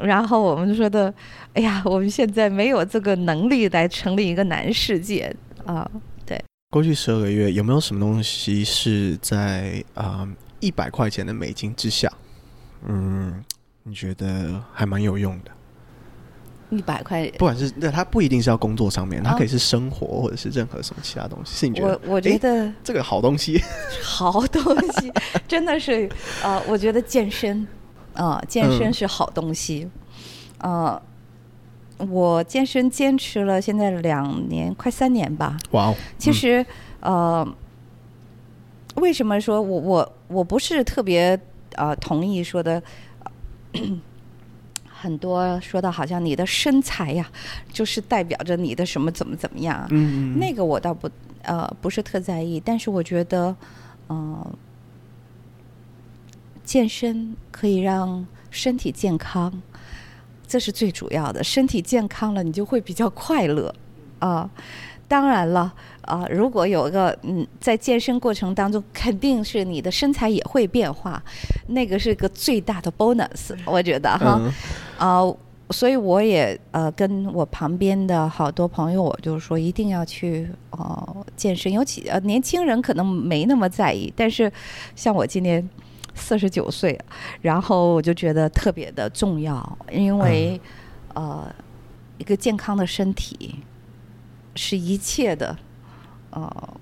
[0.00, 1.12] 然后我们就说的，
[1.54, 5.34] 哎呀，我们现在没有这个能力来成立一个男世界
[5.64, 5.88] 啊。
[6.26, 10.28] 对，过去十二个月有没有什么东西是在啊
[10.60, 12.10] 一百块钱的美金之下？
[12.86, 13.42] 嗯，
[13.82, 15.50] 你觉得还蛮有用的？
[16.70, 21.54] 一百块，不管是那它不一定是要工作上面，它可以是生活或者是任何什么其他东西。
[21.54, 22.00] 是你觉得？
[22.06, 23.62] 我我觉得这个好东西，
[24.02, 24.60] 好东
[24.92, 25.12] 西
[25.46, 26.08] 真的是
[26.42, 27.64] 呃，我觉得健身。
[28.14, 29.88] 啊、呃，健身是好东西。
[30.58, 31.02] 嗯、呃，
[32.08, 35.56] 我健身坚持了现在两年，快三年吧。
[35.72, 35.94] 哇哦！
[36.18, 36.64] 其实，
[37.00, 37.54] 嗯、呃，
[38.96, 41.38] 为什么说我我我不是特别
[41.74, 42.82] 呃同意说的？
[44.86, 47.30] 很多说的好像你的身材呀，
[47.70, 49.86] 就是代表着你的什么怎么怎么样。
[49.90, 50.38] 嗯嗯。
[50.38, 51.10] 那个我倒不
[51.42, 53.54] 呃不是特在意，但是我觉得，
[54.08, 54.50] 嗯、呃。
[56.64, 59.52] 健身可以让身体健康，
[60.46, 61.44] 这是最主要的。
[61.44, 63.72] 身体健康了，你就会比较快乐
[64.18, 64.48] 啊。
[65.06, 71.22] 当然了啊，如果有一个嗯，在健身过程当中，肯定是你的身材也会变化，
[71.66, 74.40] 那个是个最大的 bonus，我觉得哈。
[74.40, 74.50] 嗯、
[74.98, 75.34] 啊，
[75.70, 80.78] 所以我也呃跟我旁边的好多朋友，我就说一定要去哦、
[81.16, 84.50] 呃、健身，尤其呃年轻人可能没那么在意，但是
[84.96, 85.68] 像我今年。
[86.14, 86.98] 四十九岁，
[87.40, 90.60] 然后我就觉得特别的重要，因为，
[91.14, 91.54] 嗯、呃，
[92.18, 93.56] 一个健康的身体
[94.54, 95.56] 是一切的，
[96.30, 96.80] 呃，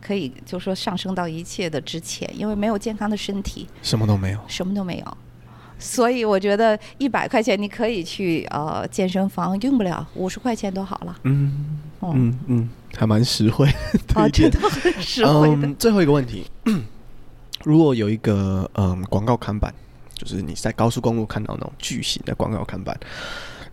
[0.00, 5.16] 可以就说上升到一切的之前，因为没有健康的身体，什么都没有，什么都没有。
[5.78, 11.14] 所以我觉得一百块钱你可以去呃健身房，用不了五十块钱都好了。
[11.24, 13.68] 嗯嗯嗯，还蛮实惠。
[14.14, 15.66] 啊，真的很实惠的。
[15.66, 16.46] 嗯，最后一个问题，
[17.64, 19.74] 如果有一个嗯广告看板，
[20.14, 22.98] 就是你在高速公路看到那种巨型的广告看板，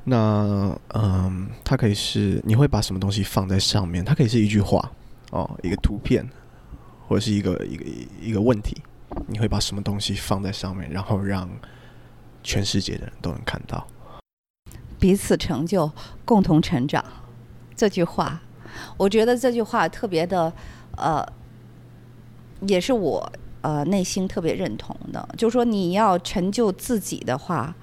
[0.04, 4.04] 那嗯，它可以是你会把什么东西放在上面？
[4.04, 4.92] 它可以是一句话
[5.32, 6.28] 哦，一个图片，
[7.08, 7.86] 或者是一个一个
[8.22, 8.82] 一个问题，
[9.28, 11.50] 你会把什么东西放在上面，然后让
[12.44, 13.86] 全世界的人都能看到？
[15.00, 15.92] 彼此成就，
[16.26, 17.04] 共同成长。
[17.76, 18.42] 这句话，
[18.98, 20.52] 我觉得这句话特别的，
[20.98, 21.26] 呃，
[22.68, 23.32] 也是我。
[23.64, 27.74] 呃，内心特别认同的，就是说你要成就自己的话，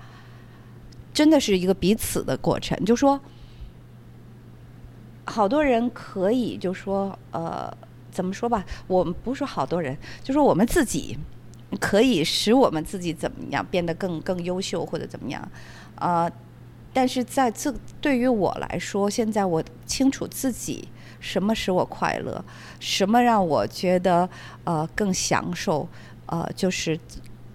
[1.14, 2.76] 真的是一个彼此的过程。
[2.84, 3.18] 就说，
[5.24, 7.74] 好多人可以就说，呃，
[8.10, 8.62] 怎么说吧？
[8.86, 11.16] 我们不是说好多人，就说我们自己
[11.80, 15.50] 可以使我们自己怎么样变得更更优秀或者怎么样，
[15.94, 16.30] 呃，
[16.92, 20.86] 但是在这对于我来说，现在我清楚自己。
[21.20, 22.44] 什么使我快乐？
[22.80, 24.28] 什么让我觉得
[24.64, 25.86] 呃更享受？
[26.26, 26.96] 呃，就是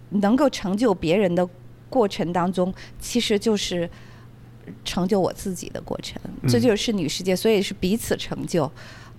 [0.09, 1.47] 能够成就别人的
[1.89, 3.89] 过程当中，其实就是
[4.83, 6.21] 成就我自己的过程。
[6.41, 8.69] 嗯、这就是女世界，所以是彼此成就，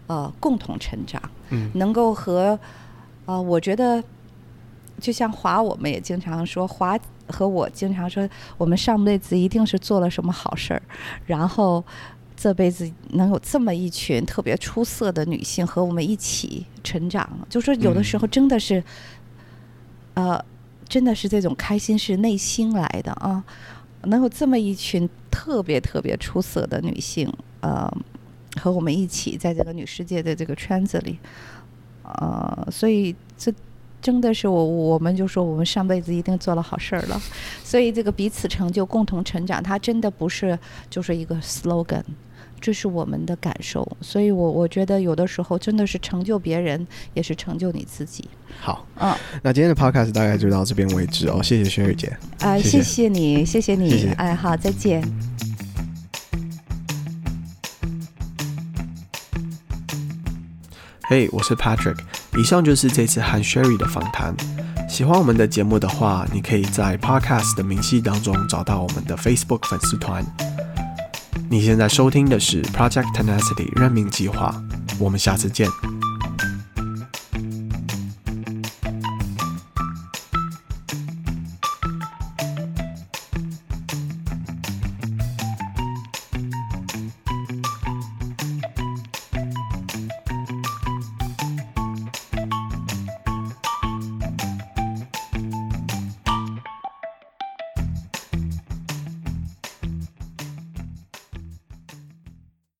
[0.09, 1.23] 呃，共同成长。
[1.49, 2.59] 嗯、能够和
[3.25, 4.05] 呃，我觉得
[5.01, 8.29] 就像华，我们也经常说，华和我经常说，
[8.59, 10.83] 我们上辈子一定是做了什么好事儿，
[11.25, 11.83] 然后。
[12.37, 18.79] 这辈子能有这么一群特别出色的女性和我们一起成长，就说有的时候真的是，
[20.15, 20.45] 嗯、呃，
[20.87, 23.43] 真的是这种开心是内心来的啊！
[24.03, 27.91] 能有这么一群特别特别出色的女性，呃，
[28.61, 31.19] 和我们一起在这个女世界的这个圈子里，
[32.03, 33.53] 呃，所以这
[34.03, 37.21] 真的是我，我们就说我们上辈子一定做了好事儿了。
[37.65, 40.57] 所以这个彼此成就、共同成长，它真的不是
[40.91, 42.05] 就是一个 slogan。
[42.67, 48.29] 这是我们的感受，所以我我觉得有的时候真的是成就别人，也是成就你自己。
[48.59, 52.09] 好，嗯，那今天的 podcast 大概就到这边为止哦，谢谢 Sherry 姐。
[52.41, 55.01] 啊、呃，谢谢你，谢谢你，谢谢哎，好，再见。
[61.05, 61.99] 嘿，hey, 我是 Patrick，
[62.37, 64.35] 以上就是这次和 Sherry 的访谈。
[64.89, 70.25] 喜欢我们的节目的话，你可以在 podcast 的明细当中找到我们的 Facebook 粉丝团。
[71.49, 74.55] 你现在收听的是 Project Tenacity 任命计划，
[74.99, 75.69] 我们下次见。